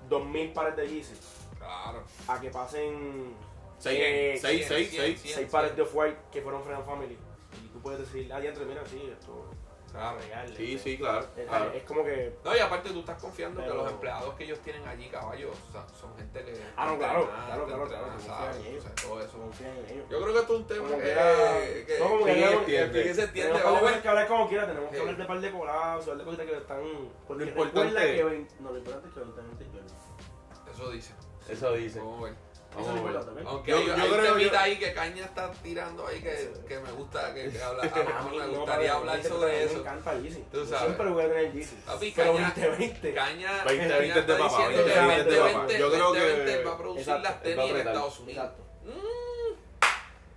dos 0.09 0.25
mil 0.25 0.53
pares 0.53 0.75
de 0.77 0.89
Yeezy 0.89 1.15
Claro. 1.59 2.03
a 2.29 2.41
que 2.41 2.51
pasen 2.51 3.35
Seis, 3.79 3.99
eh, 4.43 5.49
pares 5.51 5.77
de 5.77 5.83
Off-White 5.83 6.17
que 6.33 6.43
fueron 6.43 6.65
Friend 6.65 6.85
Family. 6.85 7.17
Y 7.65 7.69
tú 7.69 7.81
puedes 7.81 8.01
decir, 8.01 8.33
ah, 8.33 8.41
ya 8.41 8.51
entre, 8.51 8.65
mira, 8.67 8.83
sí, 8.87 9.09
esto 9.11 9.51
Claro. 9.91 10.19
es 10.21 10.27
real. 10.29 10.55
Sí, 10.55 10.75
este, 10.75 10.91
sí, 10.91 10.99
claro. 10.99 11.27
Es, 11.35 11.47
claro. 11.47 11.73
es 11.73 11.83
como 11.85 12.05
que. 12.05 12.37
No, 12.45 12.55
y 12.55 12.59
aparte 12.59 12.91
tú 12.91 13.01
estás 13.01 13.21
confiando 13.23 13.61
que 13.63 13.69
Pero- 13.69 13.83
los 13.85 13.93
empleados 13.93 14.35
que 14.35 14.45
ellos 14.45 14.59
tienen 14.61 14.87
allí, 14.87 15.09
caballos, 15.09 15.57
o 15.69 15.73
sea, 15.73 15.87
son 15.99 16.15
gente 16.17 16.45
que... 16.45 16.61
Ah, 16.77 16.85
no, 16.87 16.99
claro, 16.99 17.21
entrenan, 17.23 17.47
claro, 17.47 17.67
claro, 17.67 17.83
entrenan, 17.85 18.19
claro, 18.21 18.63
que 18.63 18.69
ellos. 18.69 18.85
O 18.85 18.87
sea, 18.87 18.95
todo 18.97 19.23
eso. 19.23 19.39
confían 19.39 19.77
en 19.79 19.85
ellos. 19.87 20.07
Yo 20.11 20.21
creo 20.21 20.35
que 20.35 20.41
esto 20.41 20.53
es 20.55 20.61
un 20.61 20.67
tema 20.67 20.89
que, 20.91 20.97
que 21.03 21.11
era- 21.11 21.85
que, 21.87 21.97
no, 21.99 22.09
como 22.11 22.25
que 22.27 22.39
era- 22.39 22.53
entiende. 22.53 23.03
que 23.03 23.15
se 23.15 23.23
entiende. 23.25 23.53
Tenemos 23.53 23.63
Vamos 23.65 23.79
a 23.79 23.81
cosas 23.81 23.95
ver. 23.95 24.03
que 24.03 24.09
hablar 24.09 24.29
como 24.29 24.49
quiera, 24.49 24.67
tenemos 24.67 24.91
que 24.91 24.95
Sí. 24.97 25.01
hablar 25.01 25.17
de 25.17 25.25
par 25.25 25.41
de 25.41 25.51
colapsos, 25.53 26.03
hablar 26.09 26.19
de 26.19 26.25
cositas 26.25 26.47
que 26.47 26.57
están. 26.59 26.83
Porque 27.27 27.45
Lo 27.45 27.51
importante 27.51 28.11
es- 28.11 28.17
que 28.49 28.63
No, 28.63 28.71
lo 28.73 28.79
importante 28.79 29.09
es 29.09 29.15
que 29.15 29.21
2020 29.21 29.65
es 29.65 29.71
Jordan. 29.71 30.71
Eso 30.75 30.91
dice. 30.91 31.15
Eso 31.49 31.73
dice. 31.73 31.99
Vamos 31.99 32.21
a 32.21 32.25
ver. 32.25 32.35
Vamos 32.75 33.39
es. 33.41 33.47
Aunque 33.47 33.71
Yo- 33.71 33.77
hay, 33.79 33.87
yo 33.87 33.93
hay 33.95 34.01
creo 34.01 34.15
un 34.15 34.21
que- 34.23 34.29
temita 34.45 34.63
ahí 34.63 34.79
que 34.79 34.93
Caña 34.93 35.25
está 35.25 35.51
tirando 35.63 36.07
ahí 36.07 36.21
que, 36.21 36.53
que 36.69 36.79
me 36.79 36.93
gusta 36.93 37.35
que, 37.35 37.51
que 37.51 37.63
habla, 37.63 37.83
A 38.19 38.23
mí 38.23 38.37
me 38.39 38.47
gustaría 38.47 38.93
hablar 38.95 39.23
sobre 39.25 39.65
eso. 39.65 39.75
Me 39.75 39.81
encanta 39.81 40.15
Yeezy. 40.21 40.43
Tú 40.53 40.59
Yo 40.59 40.67
sabes. 40.67 40.83
Siempre 40.85 41.11
voy 41.11 41.25
a 41.25 41.29
tener 41.29 41.53
Yeezy. 41.53 41.77
Papi, 41.87 42.13
Pero 42.15 42.33
Caña- 42.35 42.53
2020. 42.55 43.15
Caña, 43.15 43.65
20, 43.65 43.89
Caña 43.89 43.99
20 43.99 44.21
está 44.21 44.33
de 44.33 44.39
papá, 44.39 44.69
diciendo 44.69 44.85
que 44.85 45.01
20 45.01 45.31
de 45.31 45.37
2020, 45.39 45.53
papá. 45.59 45.79
Yo 45.79 45.91
creo 45.91 46.13
que- 46.13 46.21
2020 46.21 46.65
va 46.65 46.73
a 46.73 46.79
producir 46.79 47.01
Exacto, 47.03 47.23
las 47.29 47.43
tenis 47.43 47.71
en. 47.71 47.77
Estados 47.79 48.21
Unidos. 48.21 48.45
Exacto. 48.45 48.63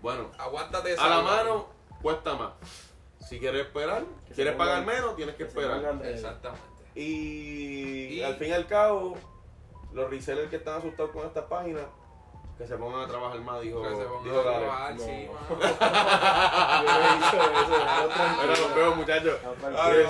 Bueno, 0.01 0.31
Aguántate 0.37 0.93
esa 0.93 1.05
a 1.05 1.09
la 1.09 1.21
mano 1.21 1.67
cuesta 2.01 2.33
más. 2.33 2.53
Si 3.29 3.39
quieres 3.39 3.67
esperar, 3.67 4.03
quieres 4.33 4.55
pagar 4.55 4.83
menos, 4.85 5.15
tienes 5.15 5.35
que 5.35 5.43
esperar. 5.43 5.99
Exactamente. 6.05 6.65
Y, 6.95 8.15
Y- 8.15 8.23
al 8.23 8.35
fin 8.35 8.49
y 8.49 8.53
al 8.53 8.67
cabo, 8.67 9.15
los 9.93 10.09
resellers 10.09 10.49
que 10.49 10.55
están 10.57 10.79
asustados 10.79 11.11
con 11.11 11.25
estas 11.27 11.45
páginas, 11.45 11.83
que 12.61 12.67
se 12.67 12.77
pongan 12.77 13.01
a 13.01 13.07
trabajar 13.07 13.39
más, 13.41 13.59
dijo, 13.61 13.81
Que 13.81 13.89
se 13.89 13.95
pongan 14.03 14.23
dijo 14.23 14.39
a 14.39 14.43
Dale. 14.43 14.59
trabajar, 14.59 14.95
No. 14.95 15.03
sí, 15.03 15.29
mano. 15.31 15.47
Mira, 18.41 18.55
nos 18.59 18.75
vemos 18.75 18.95
muchachos. 18.97 19.35
Dale. 19.61 20.07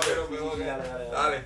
Dale. 1.12 1.44